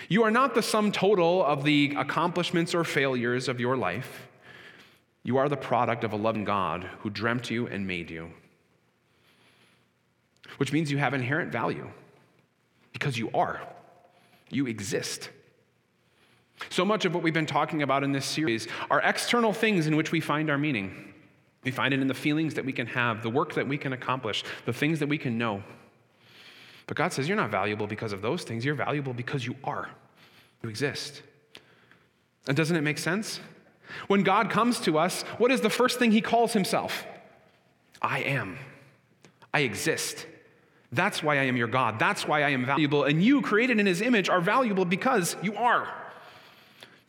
You 0.07 0.23
are 0.23 0.31
not 0.31 0.55
the 0.55 0.61
sum 0.61 0.93
total 0.93 1.43
of 1.43 1.65
the 1.65 1.93
accomplishments 1.97 2.73
or 2.73 2.85
failures 2.85 3.49
of 3.49 3.59
your 3.59 3.75
life. 3.75 4.29
You 5.23 5.35
are 5.39 5.49
the 5.49 5.57
product 5.57 6.05
of 6.05 6.13
a 6.13 6.15
loving 6.15 6.45
God 6.45 6.89
who 6.99 7.09
dreamt 7.09 7.51
you 7.51 7.67
and 7.67 7.85
made 7.85 8.09
you. 8.09 8.31
Which 10.55 10.71
means 10.71 10.89
you 10.89 10.99
have 10.99 11.13
inherent 11.13 11.51
value 11.51 11.89
because 12.93 13.17
you 13.17 13.29
are. 13.33 13.61
You 14.49 14.67
exist. 14.67 15.31
So 16.69 16.85
much 16.85 17.05
of 17.05 17.13
what 17.13 17.23
we've 17.23 17.33
been 17.33 17.45
talking 17.45 17.81
about 17.81 18.03
in 18.03 18.11
this 18.11 18.25
series 18.25 18.67
are 18.89 19.01
external 19.01 19.53
things 19.53 19.87
in 19.87 19.95
which 19.95 20.11
we 20.11 20.19
find 20.19 20.49
our 20.49 20.57
meaning. 20.57 21.13
We 21.63 21.71
find 21.71 21.93
it 21.93 21.99
in 21.99 22.07
the 22.07 22.13
feelings 22.13 22.55
that 22.55 22.65
we 22.65 22.73
can 22.73 22.87
have, 22.87 23.21
the 23.21 23.29
work 23.29 23.53
that 23.53 23.67
we 23.67 23.77
can 23.77 23.93
accomplish, 23.93 24.43
the 24.65 24.73
things 24.73 24.99
that 24.99 25.07
we 25.07 25.17
can 25.17 25.37
know. 25.37 25.63
But 26.87 26.97
God 26.97 27.13
says 27.13 27.27
you're 27.27 27.37
not 27.37 27.51
valuable 27.51 27.87
because 27.87 28.13
of 28.13 28.21
those 28.21 28.43
things. 28.43 28.65
You're 28.65 28.75
valuable 28.75 29.13
because 29.13 29.45
you 29.45 29.55
are. 29.63 29.89
You 30.63 30.69
exist. 30.69 31.21
And 32.47 32.57
doesn't 32.57 32.75
it 32.75 32.81
make 32.81 32.97
sense? 32.97 33.39
When 34.07 34.23
God 34.23 34.49
comes 34.49 34.79
to 34.81 34.97
us, 34.97 35.23
what 35.37 35.51
is 35.51 35.61
the 35.61 35.69
first 35.69 35.99
thing 35.99 36.11
he 36.11 36.21
calls 36.21 36.53
himself? 36.53 37.05
I 38.01 38.19
am. 38.19 38.57
I 39.53 39.61
exist. 39.61 40.25
That's 40.91 41.21
why 41.21 41.37
I 41.37 41.43
am 41.43 41.55
your 41.55 41.67
God. 41.67 41.99
That's 41.99 42.27
why 42.27 42.43
I 42.43 42.49
am 42.49 42.65
valuable. 42.65 43.03
And 43.03 43.23
you, 43.23 43.41
created 43.41 43.79
in 43.79 43.85
his 43.85 44.01
image, 44.01 44.29
are 44.29 44.41
valuable 44.41 44.85
because 44.85 45.35
you 45.41 45.55
are. 45.55 45.87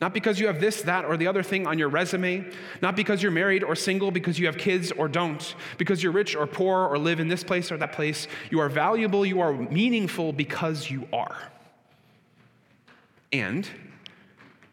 Not 0.03 0.13
because 0.13 0.37
you 0.37 0.47
have 0.47 0.59
this, 0.59 0.81
that, 0.81 1.05
or 1.05 1.15
the 1.15 1.27
other 1.27 1.41
thing 1.41 1.65
on 1.65 1.79
your 1.79 1.87
resume. 1.87 2.45
Not 2.81 2.97
because 2.97 3.23
you're 3.23 3.31
married 3.31 3.63
or 3.63 3.73
single, 3.73 4.11
because 4.11 4.37
you 4.37 4.47
have 4.47 4.57
kids 4.57 4.91
or 4.91 5.07
don't. 5.07 5.55
Because 5.77 6.03
you're 6.03 6.11
rich 6.11 6.35
or 6.35 6.45
poor 6.45 6.85
or 6.85 6.97
live 6.97 7.21
in 7.21 7.29
this 7.29 7.41
place 7.41 7.71
or 7.71 7.77
that 7.77 7.93
place. 7.93 8.27
You 8.51 8.59
are 8.59 8.67
valuable, 8.67 9.25
you 9.25 9.39
are 9.39 9.53
meaningful 9.53 10.33
because 10.33 10.91
you 10.91 11.07
are. 11.13 11.37
And 13.31 13.65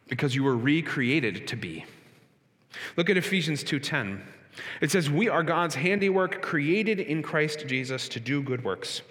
because 0.08 0.34
you 0.34 0.42
were 0.42 0.56
recreated 0.56 1.46
to 1.46 1.54
be. 1.54 1.84
Look 2.96 3.08
at 3.08 3.16
Ephesians 3.16 3.62
2:10. 3.62 4.22
It 4.80 4.90
says, 4.90 5.08
"We 5.08 5.28
are 5.28 5.44
God's 5.44 5.76
handiwork, 5.76 6.42
created 6.42 6.98
in 6.98 7.22
Christ 7.22 7.68
Jesus 7.68 8.08
to 8.08 8.18
do 8.18 8.42
good 8.42 8.64
works, 8.64 9.02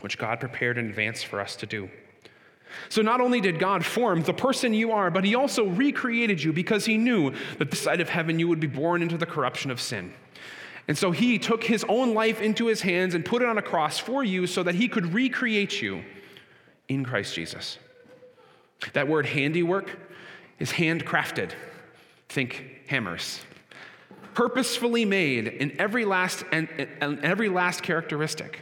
which 0.00 0.16
God 0.16 0.40
prepared 0.40 0.78
in 0.78 0.86
advance 0.88 1.22
for 1.22 1.42
us 1.42 1.56
to 1.56 1.66
do." 1.66 1.90
So 2.88 3.02
not 3.02 3.20
only 3.20 3.40
did 3.40 3.58
God 3.58 3.84
form 3.84 4.22
the 4.22 4.32
person 4.32 4.74
you 4.74 4.92
are, 4.92 5.10
but 5.10 5.24
he 5.24 5.34
also 5.34 5.66
recreated 5.66 6.42
you 6.42 6.52
because 6.52 6.84
he 6.84 6.96
knew 6.96 7.32
that 7.58 7.70
this 7.70 7.80
side 7.80 8.00
of 8.00 8.08
heaven 8.08 8.38
you 8.38 8.48
would 8.48 8.60
be 8.60 8.66
born 8.66 9.02
into 9.02 9.18
the 9.18 9.26
corruption 9.26 9.70
of 9.70 9.80
sin. 9.80 10.12
And 10.86 10.96
so 10.96 11.10
he 11.10 11.38
took 11.38 11.64
his 11.64 11.84
own 11.88 12.14
life 12.14 12.40
into 12.40 12.66
his 12.66 12.80
hands 12.80 13.14
and 13.14 13.24
put 13.24 13.42
it 13.42 13.48
on 13.48 13.58
a 13.58 13.62
cross 13.62 13.98
for 13.98 14.24
you 14.24 14.46
so 14.46 14.62
that 14.62 14.74
he 14.74 14.88
could 14.88 15.12
recreate 15.12 15.82
you 15.82 16.02
in 16.88 17.04
Christ 17.04 17.34
Jesus. 17.34 17.78
That 18.94 19.08
word 19.08 19.26
handiwork 19.26 19.98
is 20.58 20.72
handcrafted. 20.72 21.52
Think 22.28 22.82
hammers. 22.86 23.40
Purposefully 24.34 25.04
made 25.04 25.48
in 25.48 25.78
every 25.80 26.04
last 26.04 26.44
and, 26.52 26.68
and 27.00 27.20
every 27.24 27.48
last 27.48 27.82
characteristic, 27.82 28.60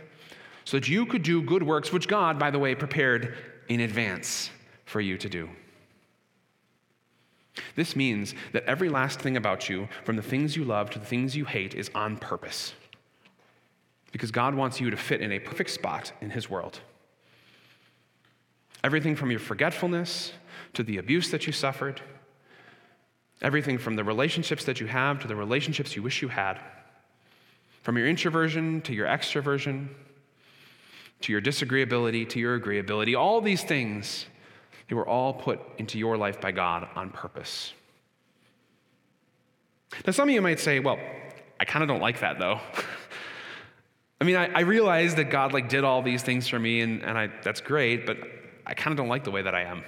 so 0.64 0.78
that 0.78 0.88
you 0.88 1.06
could 1.06 1.22
do 1.22 1.42
good 1.42 1.62
works, 1.62 1.92
which 1.92 2.08
God, 2.08 2.38
by 2.38 2.50
the 2.50 2.58
way, 2.58 2.74
prepared 2.74 3.36
in 3.68 3.80
advance 3.80 4.50
for 4.84 5.00
you 5.00 5.18
to 5.18 5.28
do. 5.28 5.48
This 7.74 7.96
means 7.96 8.34
that 8.52 8.64
every 8.64 8.88
last 8.88 9.20
thing 9.20 9.36
about 9.36 9.68
you, 9.68 9.88
from 10.04 10.16
the 10.16 10.22
things 10.22 10.56
you 10.56 10.64
love 10.64 10.90
to 10.90 10.98
the 10.98 11.04
things 11.04 11.36
you 11.36 11.44
hate, 11.44 11.74
is 11.74 11.90
on 11.94 12.16
purpose. 12.16 12.74
Because 14.12 14.30
God 14.30 14.54
wants 14.54 14.80
you 14.80 14.90
to 14.90 14.96
fit 14.96 15.20
in 15.20 15.32
a 15.32 15.38
perfect 15.38 15.70
spot 15.70 16.12
in 16.20 16.30
His 16.30 16.48
world. 16.48 16.80
Everything 18.84 19.16
from 19.16 19.30
your 19.30 19.40
forgetfulness 19.40 20.32
to 20.74 20.82
the 20.82 20.98
abuse 20.98 21.30
that 21.30 21.46
you 21.46 21.52
suffered, 21.52 22.00
everything 23.42 23.78
from 23.78 23.96
the 23.96 24.04
relationships 24.04 24.64
that 24.64 24.80
you 24.80 24.86
have 24.86 25.20
to 25.20 25.28
the 25.28 25.36
relationships 25.36 25.96
you 25.96 26.02
wish 26.02 26.22
you 26.22 26.28
had, 26.28 26.60
from 27.82 27.96
your 27.96 28.06
introversion 28.06 28.80
to 28.82 28.92
your 28.92 29.06
extroversion, 29.06 29.88
to 31.22 31.32
your 31.32 31.40
disagreeability 31.40 32.28
to 32.30 32.40
your 32.40 32.58
agreeability, 32.58 33.18
all 33.18 33.40
these 33.40 33.62
things, 33.62 34.26
they 34.88 34.94
were 34.94 35.06
all 35.06 35.32
put 35.32 35.60
into 35.78 35.98
your 35.98 36.16
life 36.16 36.40
by 36.40 36.52
God 36.52 36.88
on 36.94 37.10
purpose. 37.10 37.72
Now, 40.04 40.12
some 40.12 40.28
of 40.28 40.34
you 40.34 40.42
might 40.42 40.60
say, 40.60 40.80
well, 40.80 40.98
I 41.58 41.64
kind 41.64 41.82
of 41.82 41.88
don't 41.88 42.00
like 42.00 42.20
that 42.20 42.38
though. 42.38 42.60
I 44.20 44.24
mean, 44.24 44.36
I, 44.36 44.46
I, 44.46 44.60
realize 44.60 45.14
that 45.16 45.24
God 45.24 45.52
like 45.52 45.68
did 45.68 45.84
all 45.84 46.00
these 46.00 46.22
things 46.22 46.48
for 46.48 46.58
me, 46.58 46.80
and, 46.80 47.02
and 47.02 47.18
I, 47.18 47.30
that's 47.42 47.60
great, 47.60 48.06
but 48.06 48.16
I 48.64 48.72
kind 48.72 48.92
of 48.92 48.96
don't 48.96 49.08
like 49.08 49.24
the 49.24 49.30
way 49.30 49.42
that 49.42 49.54
I 49.54 49.62
am. 49.64 49.84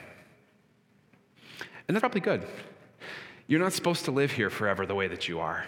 And 1.88 1.96
that's 1.96 2.00
probably 2.00 2.20
good. 2.20 2.46
You're 3.46 3.60
not 3.60 3.72
supposed 3.72 4.04
to 4.04 4.10
live 4.10 4.30
here 4.30 4.50
forever 4.50 4.84
the 4.84 4.94
way 4.94 5.08
that 5.08 5.28
you 5.28 5.40
are. 5.40 5.64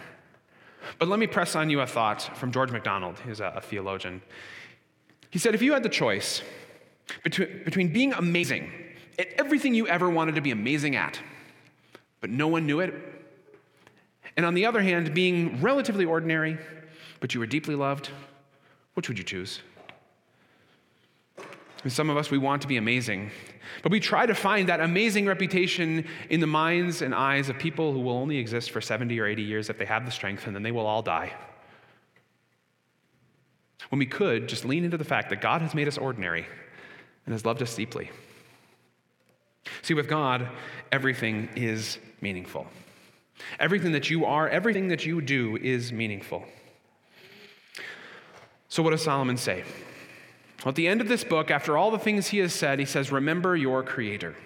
But 0.99 1.09
let 1.09 1.19
me 1.19 1.27
press 1.27 1.57
on 1.57 1.71
you 1.71 1.81
a 1.81 1.87
thought 1.87 2.37
from 2.37 2.53
George 2.53 2.71
MacDonald, 2.71 3.19
who's 3.21 3.41
a, 3.41 3.55
a 3.57 3.61
theologian. 3.63 4.21
He 5.31 5.39
said, 5.39 5.55
if 5.55 5.63
you 5.63 5.73
had 5.73 5.83
the 5.83 5.89
choice 5.89 6.43
between, 7.23 7.63
between 7.65 7.93
being 7.93 8.13
amazing 8.13 8.73
at 9.19 9.29
everything 9.39 9.75
you 9.75 9.87
ever 9.87 10.11
wanted 10.11 10.35
to 10.35 10.41
be 10.41 10.51
amazing 10.51 10.97
at, 10.97 11.21
but 12.21 12.31
no 12.31 12.49
one 12.49 12.67
knew 12.67 12.81
it, 12.81 12.95
and 14.37 14.47
on 14.47 14.55
the 14.55 14.67
other 14.67 14.81
hand, 14.81 15.13
being 15.15 15.61
relatively 15.61 16.05
ordinary, 16.05 16.59
but 17.21 17.35
you 17.35 17.41
were 17.41 17.47
deeply 17.47 17.75
loved, 17.75 18.11
which 18.95 19.09
would 19.09 19.19
you 19.19 19.25
choose? 19.25 19.61
And 21.83 21.93
some 21.93 22.11
of 22.11 22.17
us, 22.17 22.31
we 22.31 22.39
want 22.39 22.63
to 22.63 22.69
be 22.69 22.77
amazing, 22.77 23.31
but 23.83 23.91
we 23.91 24.01
try 24.01 24.27
to 24.27 24.35
find 24.35 24.69
that 24.69 24.81
amazing 24.81 25.27
reputation 25.27 26.07
in 26.29 26.41
the 26.41 26.47
minds 26.47 27.03
and 27.03 27.15
eyes 27.15 27.49
of 27.49 27.59
people 27.59 27.93
who 27.93 28.01
will 28.01 28.17
only 28.17 28.37
exist 28.37 28.71
for 28.71 28.81
70 28.81 29.19
or 29.19 29.27
80 29.27 29.43
years 29.43 29.71
if 29.71 29.79
they 29.79 29.87
have 29.87 30.05
the 30.05 30.11
strength, 30.11 30.47
and 30.47 30.55
then 30.55 30.63
they 30.63 30.73
will 30.73 30.87
all 30.87 31.03
die. 31.03 31.33
When 33.91 33.99
we 33.99 34.07
could 34.07 34.49
just 34.49 34.65
lean 34.65 34.85
into 34.85 34.97
the 34.97 35.05
fact 35.05 35.31
that 35.31 35.41
God 35.41 35.63
has 35.63 35.75
made 35.75 35.89
us 35.89 35.99
ordinary 35.99 36.47
and 37.27 37.33
has 37.33 37.45
loved 37.45 37.61
us 37.61 37.75
deeply. 37.75 38.11
See, 39.83 39.95
with 39.95 40.09
God, 40.09 40.49
everything 40.91 41.49
is 41.55 41.99
meaningful. 42.21 42.67
Everything 43.59 43.93
that 43.93 44.11
you 44.11 44.25
are, 44.25 44.49
everything 44.49 44.89
that 44.89 45.05
you 45.05 45.21
do 45.21 45.57
is 45.57 45.93
meaningful. 45.93 46.45
So, 48.69 48.83
what 48.83 48.91
does 48.91 49.03
Solomon 49.03 49.37
say? 49.37 49.65
Well, 50.65 50.71
at 50.71 50.77
the 50.77 50.89
end 50.89 51.01
of 51.01 51.09
this 51.09 51.25
book, 51.25 51.51
after 51.51 51.77
all 51.77 51.91
the 51.91 51.99
things 51.99 52.29
he 52.29 52.39
has 52.39 52.53
said, 52.53 52.79
he 52.79 52.85
says, 52.85 53.11
Remember 53.11 53.57
your 53.57 53.83
Creator. 53.83 54.37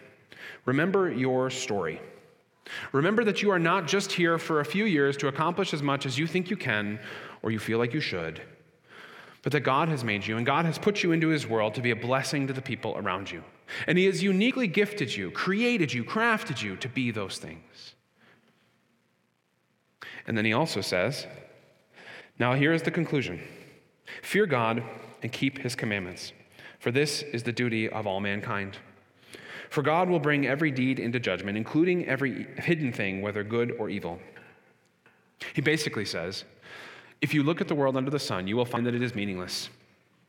Remember 0.65 1.11
your 1.13 1.51
story. 1.51 2.01
Remember 2.93 3.25
that 3.25 3.43
you 3.43 3.51
are 3.51 3.59
not 3.59 3.87
just 3.87 4.13
here 4.13 4.39
for 4.39 4.61
a 4.61 4.65
few 4.65 4.85
years 4.85 5.17
to 5.19 5.29
accomplish 5.29 5.75
as 5.75 5.83
much 5.83 6.07
as 6.07 6.19
you 6.19 6.27
think 6.27 6.49
you 6.49 6.57
can 6.57 6.99
or 7.43 7.51
you 7.51 7.59
feel 7.59 7.79
like 7.79 7.93
you 7.93 8.01
should, 8.01 8.41
but 9.45 9.53
that 9.53 9.61
God 9.61 9.91
has 9.91 10.03
made 10.03 10.27
you 10.27 10.39
and 10.39 10.47
God 10.47 10.65
has 10.65 10.79
put 10.79 11.03
you 11.03 11.13
into 11.13 11.29
his 11.29 11.47
world 11.47 11.75
to 11.75 11.83
be 11.83 11.91
a 11.91 11.97
blessing 11.97 12.47
to 12.47 12.55
the 12.55 12.63
people 12.63 12.95
around 12.97 13.31
you. 13.31 13.45
And 13.87 13.99
he 13.99 14.07
has 14.07 14.23
uniquely 14.23 14.67
gifted 14.67 15.15
you, 15.15 15.31
created 15.31 15.93
you, 15.93 16.03
crafted 16.03 16.63
you 16.63 16.77
to 16.77 16.89
be 16.89 17.11
those 17.11 17.37
things. 17.37 17.95
And 20.27 20.37
then 20.37 20.47
he 20.47 20.55
also 20.55 20.81
says, 20.81 21.27
Now 22.39 22.55
here 22.55 22.73
is 22.73 22.83
the 22.83 22.91
conclusion 22.91 23.41
fear 24.23 24.47
God 24.47 24.83
and 25.23 25.31
keep 25.31 25.59
his 25.59 25.75
commandments, 25.75 26.33
for 26.79 26.91
this 26.91 27.23
is 27.23 27.43
the 27.43 27.53
duty 27.53 27.89
of 27.89 28.07
all 28.07 28.21
mankind. 28.21 28.79
For 29.69 29.83
God 29.83 30.09
will 30.09 30.21
bring 30.21 30.47
every 30.47 30.71
deed 30.71 30.99
into 30.99 31.21
judgment, 31.21 31.59
including 31.59 32.07
every 32.07 32.47
hidden 32.57 32.95
thing, 32.95 33.21
whether 33.21 33.45
good 33.45 33.73
or 33.79 33.91
evil. 33.91 34.21
He 35.53 35.61
basically 35.61 36.07
says, 36.07 36.45
if 37.21 37.33
you 37.33 37.43
look 37.43 37.61
at 37.61 37.69
the 37.69 37.75
world 37.75 37.97
under 37.97 38.11
the 38.11 38.19
sun, 38.19 38.47
you 38.47 38.57
will 38.57 38.65
find 38.65 38.87
that 38.87 38.95
it 38.95 39.03
is 39.03 39.15
meaningless. 39.15 39.71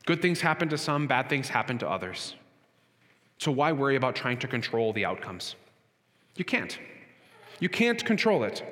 Good 0.06 0.22
things 0.22 0.40
happen 0.40 0.68
to 0.68 0.78
some, 0.78 1.06
bad 1.06 1.28
things 1.28 1.48
happen 1.48 1.78
to 1.78 1.88
others. 1.88 2.34
So 3.38 3.50
why 3.50 3.72
worry 3.72 3.96
about 3.96 4.14
trying 4.14 4.38
to 4.38 4.48
control 4.48 4.92
the 4.92 5.04
outcomes? 5.04 5.56
You 6.36 6.44
can't. 6.44 6.78
You 7.60 7.68
can't 7.68 8.02
control 8.04 8.44
it, 8.44 8.62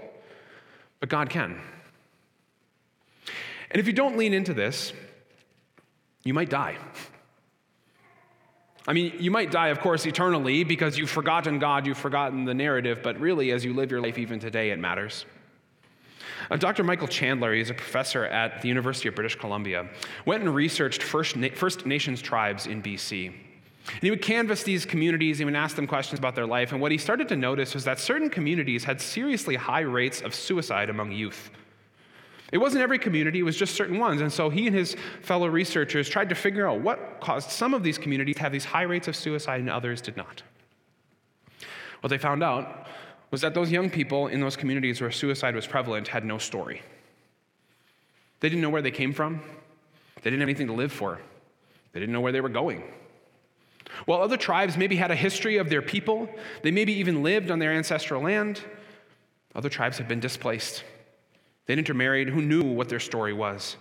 but 1.01 1.09
God 1.09 1.29
can. 1.29 1.61
And 3.71 3.81
if 3.81 3.87
you 3.87 3.93
don't 3.93 4.17
lean 4.17 4.33
into 4.33 4.55
this, 4.55 4.93
you 6.23 6.33
might 6.33 6.51
die. 6.51 6.77
I 8.87 8.93
mean, 8.93 9.15
you 9.19 9.31
might 9.31 9.51
die, 9.51 9.69
of 9.69 9.81
course, 9.81 10.05
eternally 10.05 10.63
because 10.63 10.99
you've 10.99 11.11
forgotten 11.11 11.59
God, 11.59 11.87
you've 11.87 11.99
forgotten 11.99 12.45
the 12.45 12.55
narrative, 12.55 13.01
but 13.03 13.19
really, 13.19 13.51
as 13.51 13.65
you 13.65 13.73
live 13.73 13.91
your 13.91 14.03
life 14.03 14.19
even 14.19 14.39
today, 14.39 14.71
it 14.71 14.79
matters. 14.79 15.25
Uh, 16.51 16.57
Dr. 16.57 16.85
Michael 16.85 17.09
Chandler, 17.09 17.55
he's 17.55 17.71
a 17.71 17.75
professor 17.75 18.25
at 18.27 18.63
the 18.63 18.69
University 18.69 19.09
of 19.09 19.15
British 19.15 19.37
Columbia, 19.37 19.89
went 20.27 20.43
and 20.43 20.55
researched 20.55 21.03
First, 21.03 21.37
Na- 21.37 21.49
First 21.55 21.87
Nations 21.87 22.21
tribes 22.21 22.67
in 22.67 22.83
BC. 22.83 23.27
And 23.27 24.01
he 24.01 24.11
would 24.11 24.23
canvass 24.23 24.63
these 24.63 24.87
communities, 24.87 25.39
he 25.39 25.45
would 25.45 25.55
ask 25.55 25.77
them 25.77 25.87
questions 25.87 26.19
about 26.19 26.35
their 26.35 26.47
life, 26.47 26.73
and 26.73 26.81
what 26.81 26.93
he 26.93 26.99
started 26.99 27.29
to 27.29 27.37
notice 27.37 27.75
was 27.75 27.85
that 27.85 27.99
certain 27.99 28.31
communities 28.31 28.85
had 28.85 29.01
seriously 29.01 29.57
high 29.57 29.81
rates 29.81 30.23
of 30.23 30.35
suicide 30.35 30.91
among 30.91 31.13
youth. 31.13 31.51
It 32.53 32.59
wasn't 32.59 32.83
every 32.83 32.99
community, 32.99 33.41
it 33.41 33.43
was 33.43 33.57
just 33.57 33.75
certain 33.75 33.99
ones. 33.99 34.21
And 34.21 34.33
so 34.33 34.49
he 34.49 34.69
and 34.69 34.77
his 34.77 34.97
fellow 35.23 35.49
researchers 35.49 36.09
tried 36.09 36.29
to 36.29 36.35
figure 36.35 36.69
out 36.69 36.81
what 36.81 37.21
caused 37.21 37.51
some 37.51 37.75
of 37.75 37.83
these 37.83 37.99
communities 37.99 38.37
to 38.37 38.43
have 38.43 38.53
these 38.53 38.65
high 38.65 38.83
rates 38.83 39.09
of 39.09 39.17
suicide 39.17 39.61
and 39.61 39.69
others 39.69 40.01
did 40.01 40.17
not. 40.17 40.43
What 42.01 42.11
they 42.11 42.19
found 42.19 42.43
out 42.45 42.87
was 43.35 43.41
that 43.41 43.53
those 43.53 43.73
young 43.73 43.91
people 43.91 44.29
in 44.29 44.41
those 44.41 44.55
communities 44.55 45.01
where 45.01 45.11
suicide 45.11 45.57
was 45.57 45.67
prevalent 45.67 46.07
had 46.07 46.25
no 46.25 46.39
story. 46.39 46.83
They 48.39 48.49
didn't 48.49 48.63
know 48.63 48.71
where 48.71 48.81
they 48.81 48.93
came 48.93 49.13
from, 49.13 49.41
they 50.23 50.31
didn't 50.31 50.39
have 50.39 50.49
anything 50.49 50.69
to 50.69 50.73
live 50.73 50.93
for, 50.93 51.19
they 51.93 51.99
didn't 51.99 52.13
know 52.13 52.21
where 52.21 52.31
they 52.31 52.41
were 52.41 52.49
going. 52.49 52.85
While 54.05 54.23
other 54.23 54.37
tribes 54.37 54.77
maybe 54.77 54.95
had 54.95 55.11
a 55.11 55.17
history 55.17 55.57
of 55.57 55.69
their 55.69 55.83
people, 55.83 56.29
they 56.63 56.71
maybe 56.71 56.93
even 56.93 57.25
lived 57.25 57.51
on 57.51 57.59
their 57.59 57.73
ancestral 57.73 58.23
land, 58.23 58.63
other 59.53 59.69
tribes 59.69 59.99
had 59.99 60.07
been 60.07 60.21
displaced. 60.21 60.85
They'd 61.67 61.81
intermarried. 61.81 62.29
Who 62.29 62.41
knew 62.41 62.63
what 62.63 62.89
their 62.89 63.01
story 63.01 63.33
was? 63.33 63.77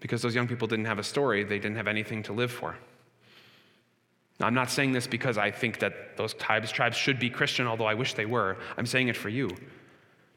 Because 0.00 0.22
those 0.22 0.34
young 0.34 0.48
people 0.48 0.66
didn't 0.66 0.86
have 0.86 0.98
a 0.98 1.04
story, 1.04 1.44
they 1.44 1.58
didn't 1.58 1.76
have 1.76 1.88
anything 1.88 2.22
to 2.22 2.32
live 2.32 2.52
for. 2.52 2.74
Now, 4.38 4.46
I'm 4.46 4.54
not 4.54 4.70
saying 4.70 4.92
this 4.92 5.06
because 5.06 5.38
I 5.38 5.50
think 5.50 5.78
that 5.78 6.16
those 6.16 6.34
tribes, 6.34 6.70
tribes 6.70 6.96
should 6.96 7.18
be 7.18 7.30
Christian, 7.30 7.66
although 7.66 7.86
I 7.86 7.94
wish 7.94 8.14
they 8.14 8.26
were. 8.26 8.58
I'm 8.76 8.86
saying 8.86 9.08
it 9.08 9.16
for 9.16 9.28
you. 9.28 9.50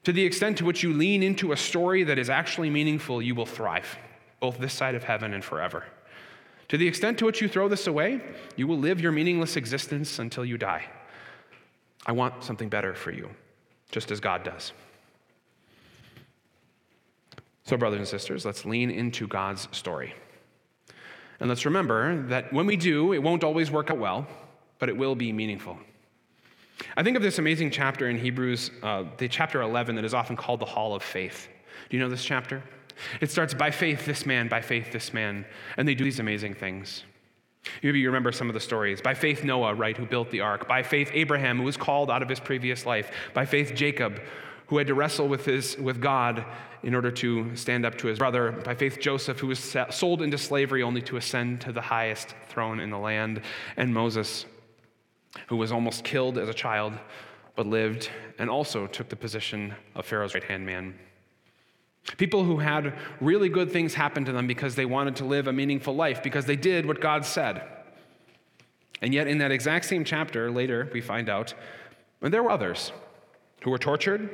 To 0.06 0.14
the 0.14 0.24
extent 0.24 0.58
to 0.60 0.66
which 0.66 0.84
you 0.84 0.94
lean 0.94 1.22
into 1.22 1.52
a 1.52 1.58
story 1.58 2.04
that 2.04 2.18
is 2.18 2.30
actually 2.30 2.70
meaningful, 2.70 3.22
you 3.22 3.36
will 3.36 3.46
thrive, 3.46 3.98
both 4.40 4.58
this 4.58 4.74
side 4.74 4.96
of 4.96 5.04
heaven 5.04 5.34
and 5.34 5.44
forever. 5.44 5.84
To 6.70 6.78
the 6.78 6.88
extent 6.88 7.18
to 7.20 7.26
which 7.26 7.42
you 7.42 7.50
throw 7.50 7.68
this 7.68 7.88
away, 7.88 8.22
you 8.56 8.68
will 8.68 8.78
live 8.78 9.02
your 9.02 9.12
meaningless 9.12 9.58
existence 9.58 10.20
until 10.20 10.46
you 10.46 10.58
die. 10.58 10.86
I 12.06 12.14
want 12.14 12.44
something 12.44 12.70
better 12.70 12.94
for 12.94 13.12
you, 13.12 13.30
just 13.92 14.12
as 14.12 14.20
God 14.20 14.44
does. 14.44 14.72
So, 17.66 17.76
brothers 17.76 18.00
and 18.00 18.08
sisters, 18.08 18.46
let's 18.46 18.66
lean 18.66 18.90
into 18.90 19.28
God's 19.28 19.68
story. 19.72 20.14
And 21.40 21.48
let's 21.48 21.66
remember 21.66 22.22
that 22.24 22.52
when 22.52 22.66
we 22.66 22.76
do, 22.76 23.14
it 23.14 23.24
won't 23.24 23.44
always 23.44 23.72
work 23.72 23.90
out 23.90 23.98
well, 23.98 24.28
but 24.78 24.90
it 24.90 24.98
will 24.98 25.16
be 25.16 25.32
meaningful. 25.32 25.78
I 26.96 27.04
think 27.04 27.18
of 27.18 27.24
this 27.24 27.40
amazing 27.40 27.72
chapter 27.72 28.10
in 28.10 28.18
Hebrews, 28.18 28.72
uh, 28.84 29.04
the 29.18 29.28
chapter 29.28 29.62
11, 29.62 29.96
that 29.96 30.06
is 30.06 30.14
often 30.14 30.36
called 30.36 30.60
the 30.60 30.66
Hall 30.66 30.96
of 30.96 31.04
Faith. 31.04 31.48
Do 31.90 31.98
you 31.98 32.04
know 32.04 32.10
this 32.10 32.24
chapter? 32.24 32.64
It 33.22 33.32
starts 33.32 33.54
by 33.54 33.72
faith, 33.72 34.06
this 34.06 34.26
man, 34.26 34.48
by 34.48 34.62
faith, 34.62 34.92
this 34.92 35.14
man, 35.14 35.46
and 35.78 35.88
they 35.88 35.96
do 35.96 36.04
these 36.04 36.20
amazing 36.20 36.54
things. 36.54 37.04
Maybe 37.84 38.00
you 38.00 38.08
remember 38.08 38.32
some 38.32 38.48
of 38.50 38.54
the 38.54 38.60
stories. 38.60 39.02
By 39.02 39.14
faith, 39.14 39.44
Noah, 39.44 39.74
right, 39.74 39.96
who 39.96 40.06
built 40.06 40.32
the 40.32 40.42
ark. 40.42 40.68
By 40.68 40.84
faith, 40.84 41.12
Abraham, 41.14 41.58
who 41.58 41.64
was 41.64 41.78
called 41.78 42.10
out 42.10 42.22
of 42.22 42.30
his 42.30 42.40
previous 42.40 42.86
life. 42.86 43.12
By 43.34 43.46
faith, 43.46 43.74
Jacob, 43.76 44.22
who 44.70 44.78
had 44.78 44.88
to 44.88 44.94
wrestle 44.94 45.28
with, 45.28 45.46
his, 45.46 45.78
with 45.78 46.00
God 46.00 46.46
in 46.84 46.96
order 46.96 47.12
to 47.12 47.56
stand 47.56 47.86
up 47.86 47.98
to 47.98 48.08
his 48.08 48.20
brother. 48.20 48.52
By 48.52 48.76
faith, 48.76 49.00
Joseph, 49.00 49.40
who 49.40 49.48
was 49.48 49.76
sold 49.90 50.22
into 50.22 50.38
slavery 50.38 50.84
only 50.84 51.02
to 51.04 51.18
ascend 51.18 51.62
to 51.62 51.72
the 51.72 51.82
highest 51.82 52.36
throne 52.48 52.80
in 52.80 52.92
the 52.92 52.98
land. 52.98 53.42
And 53.78 53.94
Moses, 53.94 54.46
who 55.48 55.58
was 55.58 55.72
almost 55.72 56.04
killed 56.04 56.38
as 56.38 56.48
a 56.48 56.54
child 56.54 56.94
but 57.56 57.66
lived 57.66 58.10
and 58.38 58.50
also 58.50 58.88
took 58.88 59.10
the 59.10 59.16
position 59.16 59.74
of 59.96 60.06
Pharaoh's 60.06 60.34
right 60.34 60.44
hand 60.44 60.66
man. 60.66 60.94
People 62.18 62.44
who 62.44 62.58
had 62.60 62.94
really 63.20 63.50
good 63.50 63.72
things 63.72 63.96
happen 63.96 64.24
to 64.26 64.32
them 64.32 64.48
because 64.48 64.76
they 64.76 64.86
wanted 64.86 65.16
to 65.18 65.26
live 65.26 65.48
a 65.48 65.54
meaningful 65.54 65.96
life, 65.96 66.24
because 66.24 66.46
they 66.46 66.56
did 66.56 66.86
what 66.86 67.02
God 67.02 67.26
said. 67.26 67.62
And 69.02 69.14
yet, 69.14 69.28
in 69.28 69.40
that 69.40 69.52
exact 69.52 69.86
same 69.86 70.04
chapter, 70.04 70.50
later, 70.50 70.90
we 70.94 71.02
find 71.02 71.30
out, 71.30 71.54
and 72.22 72.34
there 72.34 72.44
were 72.44 72.52
others 72.52 72.92
who 73.62 73.72
were 73.72 73.78
tortured, 73.78 74.30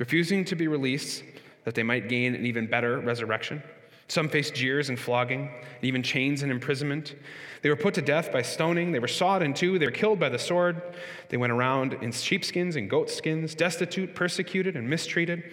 refusing 0.00 0.44
to 0.46 0.56
be 0.56 0.66
released 0.66 1.22
that 1.64 1.74
they 1.74 1.82
might 1.82 2.08
gain 2.08 2.34
an 2.34 2.46
even 2.46 2.66
better 2.66 2.98
resurrection. 2.98 3.62
Some 4.08 4.28
faced 4.28 4.54
jeers 4.54 4.88
and 4.88 4.98
flogging, 4.98 5.42
and 5.42 5.84
even 5.84 6.02
chains 6.02 6.42
and 6.42 6.50
imprisonment. 6.50 7.14
They 7.62 7.68
were 7.68 7.76
put 7.76 7.94
to 7.94 8.02
death 8.02 8.32
by 8.32 8.42
stoning. 8.42 8.90
They 8.90 8.98
were 8.98 9.06
sawed 9.06 9.42
in 9.42 9.54
two. 9.54 9.78
They 9.78 9.86
were 9.86 9.92
killed 9.92 10.18
by 10.18 10.30
the 10.30 10.38
sword. 10.38 10.82
They 11.28 11.36
went 11.36 11.52
around 11.52 11.92
in 11.94 12.10
sheepskins 12.10 12.74
and 12.74 12.90
goatskins, 12.90 13.54
destitute, 13.54 14.14
persecuted, 14.16 14.74
and 14.76 14.88
mistreated. 14.88 15.44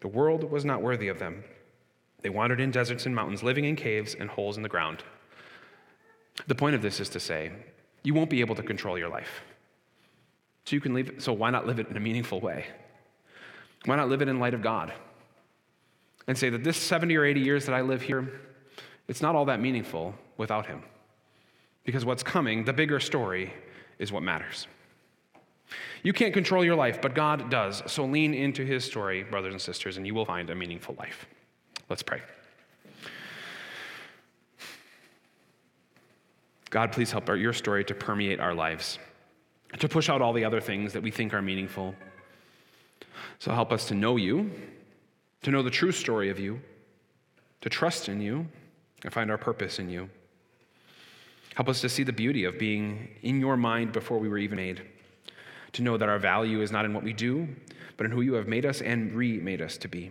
The 0.00 0.08
world 0.08 0.50
was 0.50 0.66
not 0.66 0.82
worthy 0.82 1.08
of 1.08 1.18
them. 1.18 1.44
They 2.20 2.28
wandered 2.28 2.60
in 2.60 2.70
deserts 2.70 3.06
and 3.06 3.14
mountains, 3.14 3.42
living 3.42 3.64
in 3.64 3.76
caves 3.76 4.14
and 4.14 4.28
holes 4.28 4.58
in 4.58 4.62
the 4.62 4.68
ground. 4.68 5.02
The 6.46 6.54
point 6.54 6.74
of 6.74 6.82
this 6.82 7.00
is 7.00 7.08
to 7.10 7.20
say, 7.20 7.52
you 8.02 8.12
won't 8.12 8.28
be 8.28 8.40
able 8.40 8.54
to 8.56 8.62
control 8.62 8.98
your 8.98 9.08
life. 9.08 9.42
So 10.66 10.76
you 10.76 10.80
can 10.80 10.96
it, 10.96 11.22
so 11.22 11.32
why 11.32 11.50
not 11.50 11.66
live 11.66 11.78
it 11.78 11.88
in 11.88 11.96
a 11.96 12.00
meaningful 12.00 12.40
way? 12.40 12.66
Why 13.84 13.96
not 13.96 14.08
live 14.08 14.22
it 14.22 14.28
in 14.28 14.38
light 14.38 14.54
of 14.54 14.62
God? 14.62 14.92
And 16.26 16.36
say 16.36 16.48
that 16.50 16.64
this 16.64 16.76
70 16.76 17.16
or 17.16 17.24
80 17.24 17.40
years 17.40 17.66
that 17.66 17.74
I 17.74 17.82
live 17.82 18.02
here, 18.02 18.40
it's 19.08 19.20
not 19.20 19.34
all 19.34 19.44
that 19.46 19.60
meaningful 19.60 20.14
without 20.38 20.66
Him. 20.66 20.82
Because 21.84 22.04
what's 22.04 22.22
coming, 22.22 22.64
the 22.64 22.72
bigger 22.72 22.98
story, 22.98 23.52
is 23.98 24.10
what 24.10 24.22
matters. 24.22 24.66
You 26.02 26.12
can't 26.12 26.32
control 26.32 26.64
your 26.64 26.76
life, 26.76 27.00
but 27.02 27.14
God 27.14 27.50
does. 27.50 27.82
So 27.86 28.06
lean 28.06 28.32
into 28.32 28.64
His 28.64 28.84
story, 28.84 29.22
brothers 29.22 29.52
and 29.52 29.60
sisters, 29.60 29.98
and 29.98 30.06
you 30.06 30.14
will 30.14 30.24
find 30.24 30.48
a 30.48 30.54
meaningful 30.54 30.94
life. 30.98 31.26
Let's 31.90 32.02
pray. 32.02 32.22
God, 36.70 36.90
please 36.90 37.12
help 37.12 37.28
our, 37.28 37.36
your 37.36 37.52
story 37.52 37.84
to 37.84 37.94
permeate 37.94 38.40
our 38.40 38.54
lives, 38.54 38.98
to 39.78 39.88
push 39.88 40.08
out 40.08 40.22
all 40.22 40.32
the 40.32 40.44
other 40.44 40.60
things 40.60 40.92
that 40.94 41.02
we 41.02 41.10
think 41.10 41.34
are 41.34 41.42
meaningful 41.42 41.94
so 43.38 43.52
help 43.52 43.72
us 43.72 43.86
to 43.88 43.94
know 43.94 44.16
you, 44.16 44.50
to 45.42 45.50
know 45.50 45.62
the 45.62 45.70
true 45.70 45.92
story 45.92 46.30
of 46.30 46.38
you, 46.38 46.60
to 47.60 47.68
trust 47.68 48.08
in 48.08 48.20
you, 48.20 48.46
and 49.02 49.12
find 49.12 49.30
our 49.30 49.38
purpose 49.38 49.78
in 49.78 49.88
you. 49.88 50.08
Help 51.54 51.68
us 51.68 51.80
to 51.80 51.88
see 51.88 52.02
the 52.02 52.12
beauty 52.12 52.44
of 52.44 52.58
being 52.58 53.08
in 53.22 53.40
your 53.40 53.56
mind 53.56 53.92
before 53.92 54.18
we 54.18 54.28
were 54.28 54.38
even 54.38 54.56
made, 54.56 54.82
to 55.72 55.82
know 55.82 55.96
that 55.96 56.08
our 56.08 56.18
value 56.18 56.60
is 56.60 56.72
not 56.72 56.84
in 56.84 56.92
what 56.92 57.04
we 57.04 57.12
do, 57.12 57.48
but 57.96 58.06
in 58.06 58.12
who 58.12 58.22
you 58.22 58.34
have 58.34 58.48
made 58.48 58.66
us 58.66 58.80
and 58.80 59.12
remade 59.12 59.62
us 59.62 59.76
to 59.78 59.88
be. 59.88 60.10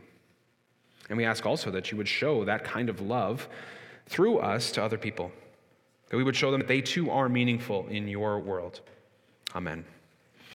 And 1.10 1.18
we 1.18 1.26
ask 1.26 1.46
also 1.46 1.70
that 1.72 1.92
you 1.92 1.98
would 1.98 2.08
show 2.08 2.46
that 2.46 2.63
kind 2.63 2.89
of 2.89 3.02
love 3.02 3.50
through 4.08 4.39
us 4.39 4.72
to 4.72 4.84
other 4.84 4.98
people, 4.98 5.32
that 6.10 6.18
we 6.18 6.24
would 6.24 6.36
show 6.36 6.52
them 6.52 6.62
that 6.62 6.68
they 6.68 6.82
too 6.82 7.10
are 7.12 7.28
meaningful 7.28 7.88
in 7.88 8.08
your 8.08 8.39
world. 8.39 8.80
Amen. 9.56 9.86